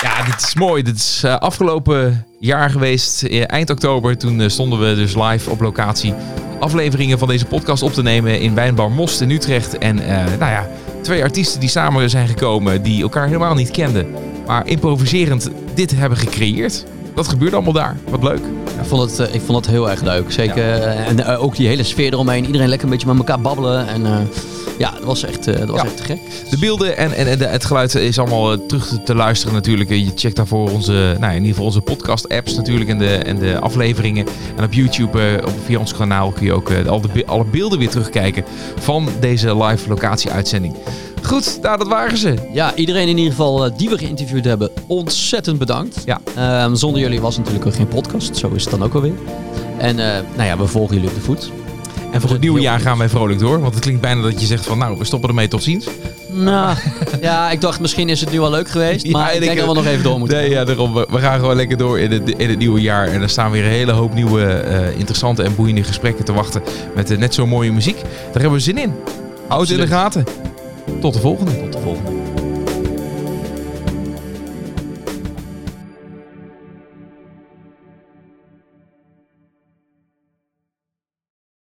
Ja, 0.02 0.24
dit 0.24 0.42
is 0.48 0.56
mooi. 0.56 0.84
Dit 0.84 0.96
is 0.96 1.22
eh, 1.26 1.36
afgelopen 1.36 2.26
jaar 2.40 2.70
geweest. 2.70 3.24
eh, 3.24 3.44
eind 3.48 3.70
oktober. 3.70 4.18
Toen 4.18 4.42
eh, 4.42 4.50
stonden 4.50 4.80
we 4.80 4.96
dus 4.96 5.16
live 5.16 5.50
op 5.50 5.62
locatie 5.62 6.14
afleveringen 6.60 7.20
van 7.20 7.28
deze 7.28 7.46
podcast 7.46 7.84
op 7.84 7.94
te 7.94 8.02
nemen 8.02 8.40
in 8.40 8.56
Wijnbar 8.56 8.92
Most 8.92 9.22
in 9.22 9.30
Utrecht. 9.32 9.78
En 9.78 10.00
eh, 10.00 10.16
nou 10.40 10.52
ja, 10.52 10.68
twee 11.02 11.24
artiesten 11.24 11.60
die 11.60 11.70
samen 11.70 12.10
zijn 12.10 12.28
gekomen 12.28 12.82
die 12.82 13.02
elkaar 13.02 13.26
helemaal 13.26 13.54
niet 13.56 13.72
kenden. 13.72 14.08
Maar 14.48 14.68
improviserend 14.68 15.50
dit 15.74 15.92
hebben 15.96 16.18
gecreëerd. 16.18 16.86
Dat 17.20 17.28
gebeurde 17.28 17.56
allemaal 17.56 17.74
daar. 17.74 17.98
Wat 18.10 18.24
leuk. 18.24 18.40
Ik 18.82 18.86
vond 18.86 19.02
het, 19.18 19.20
eh, 19.30 19.34
ik 19.36 19.42
vond 19.46 19.58
het 19.66 19.68
heel 19.76 19.90
erg 19.90 20.02
leuk. 20.02 20.32
Zeker. 20.32 20.58
eh, 20.74 21.08
En 21.08 21.26
eh, 21.26 21.44
ook 21.44 21.56
die 21.56 21.68
hele 21.68 21.84
sfeer 21.84 22.14
eromheen. 22.14 22.46
Iedereen 22.46 22.68
lekker 22.68 22.88
een 22.88 22.94
beetje 22.94 23.08
met 23.08 23.18
elkaar 23.18 23.42
babbelen. 23.42 23.88
En 23.88 24.02
ja, 24.78 24.92
dat 24.92 25.04
was 25.04 25.24
echt, 25.24 25.46
dat 25.46 25.70
was 25.70 25.80
Ja. 25.82 25.86
echt 25.86 25.98
te 25.98 26.04
gek. 26.04 26.20
De 26.50 26.58
beelden 26.60 26.98
en, 26.98 27.14
en, 27.14 27.28
en 27.28 27.40
het 27.52 27.66
geluid 27.66 27.96
is 27.96 28.20
allemaal 28.20 28.66
terug 28.66 28.88
te, 28.88 29.04
te 29.04 29.16
luisteren 29.16 29.54
natuurlijk. 29.54 29.90
Je 29.90 30.12
checkt 30.16 30.36
daarvoor 30.36 30.72
onze, 30.72 30.92
nou, 31.20 31.30
in 31.32 31.34
ieder 31.34 31.48
geval 31.50 31.66
onze 31.66 31.82
podcast 31.82 32.30
apps 32.30 32.56
natuurlijk 32.56 32.90
en 32.90 32.98
de, 32.98 33.16
en 33.16 33.40
de 33.40 33.60
afleveringen. 33.60 34.26
En 34.56 34.64
op 34.64 34.74
YouTube, 34.74 35.42
op, 35.46 35.54
via 35.66 35.80
ons 35.80 35.94
kanaal, 35.94 36.32
kun 36.32 36.46
je 36.46 36.54
ook 36.54 36.72
al 36.88 37.02
de, 37.02 37.08
be- 37.14 37.26
alle 37.26 37.46
beelden 37.46 37.80
weer 37.80 37.90
terugkijken 37.90 38.44
van 38.80 39.08
deze 39.20 39.64
live 39.64 39.90
locatie 39.90 40.32
uitzending. 40.32 40.76
Goed, 41.30 41.60
nou 41.62 41.78
dat 41.78 41.88
waren 41.88 42.18
ze. 42.18 42.34
Ja, 42.54 42.76
iedereen 42.76 43.08
in 43.08 43.18
ieder 43.18 43.32
geval 43.32 43.66
eh, 43.66 43.72
die 43.78 43.90
we 43.90 43.98
geïnterviewd 43.98 44.46
hebben, 44.46 44.70
ontzettend 44.88 45.58
bedankt. 45.58 46.02
Ja. 46.06 46.22
Ehm, 46.36 46.76
zonder 46.76 47.02
jullie 47.02 47.22
was 47.22 47.38
natuurlijk 47.38 47.66
ook 47.66 47.76
geen 47.76 47.88
podcast. 47.88 48.38
Zo 48.38 48.50
is 48.50 48.62
het 48.62 48.72
dan 48.72 48.84
ook 48.84 48.94
alweer. 48.94 49.14
En 49.78 50.00
eh, 50.00 50.22
nou 50.36 50.48
ja, 50.48 50.58
we 50.58 50.68
volgen 50.68 50.96
jullie 50.96 51.10
op 51.10 51.16
de 51.16 51.22
voet. 51.22 51.52
En 52.12 52.22
voor 52.22 52.30
het 52.30 52.42
nieuwe 52.42 52.60
jaar 52.60 52.80
gaan 52.80 52.98
wij 52.98 53.10
vrolijk 53.10 53.40
door. 53.40 53.60
Want 53.60 53.74
het 53.74 53.84
klinkt 53.84 54.02
bijna 54.02 54.22
dat 54.22 54.40
je 54.40 54.46
zegt 54.46 54.66
van 54.66 54.78
nou, 54.78 54.98
we 54.98 55.06
stoppen 55.06 55.30
ermee 55.30 55.48
tot 55.48 55.64
ziens. 55.64 55.88
Nou, 56.32 56.78
ja, 57.22 57.52
ik 57.52 57.62
dacht 57.62 57.80
misschien 57.80 58.10
is 58.10 58.22
het 58.22 58.32
nu 58.32 58.40
wel 58.40 58.50
leuk 58.50 58.70
geweest. 58.70 59.12
Maar 59.12 59.30
ik 59.30 59.36
ik 59.36 59.42
denk 59.42 59.58
dat 59.58 59.68
we 59.68 59.74
nog 59.74 59.86
even 59.86 60.04
door 60.04 60.20
moeten. 60.20 60.38
Nee, 60.38 60.50
ja, 60.50 60.64
daarom. 60.64 60.94
We, 60.94 61.20
gaan 61.20 61.40
gewoon 61.40 61.56
lekker 61.56 61.78
door 61.78 62.00
in 62.00 62.12
het, 62.12 62.30
in 62.30 62.50
het 62.50 62.58
nieuwe 62.58 62.82
jaar. 62.82 63.08
En 63.08 63.22
er 63.22 63.30
staan 63.30 63.52
weer 63.52 63.64
een 63.64 63.72
hele 63.72 63.92
hoop 63.92 64.14
nieuwe, 64.14 64.46
eh, 64.46 64.98
interessante 64.98 65.44
en 65.44 65.56
boeiende 65.56 65.84
gesprekken 65.84 66.26
te 66.26 66.34
wachten. 66.34 66.62
Met 66.96 67.18
net 67.18 67.34
zo 67.34 67.48
mooie 67.48 67.72
muziek. 67.72 68.02
Daar 68.02 68.42
hebben 68.42 68.52
we 68.52 68.60
zin 68.60 68.78
in. 68.78 68.94
Houd 69.48 69.70
in 69.70 69.80
de 69.80 69.88
gaten. 69.88 70.49
Tot 71.00 71.14
de 71.14 71.20
volgende. 71.20 71.60
Tot 71.60 71.74
de 71.74 71.80
volgende. 71.80 72.29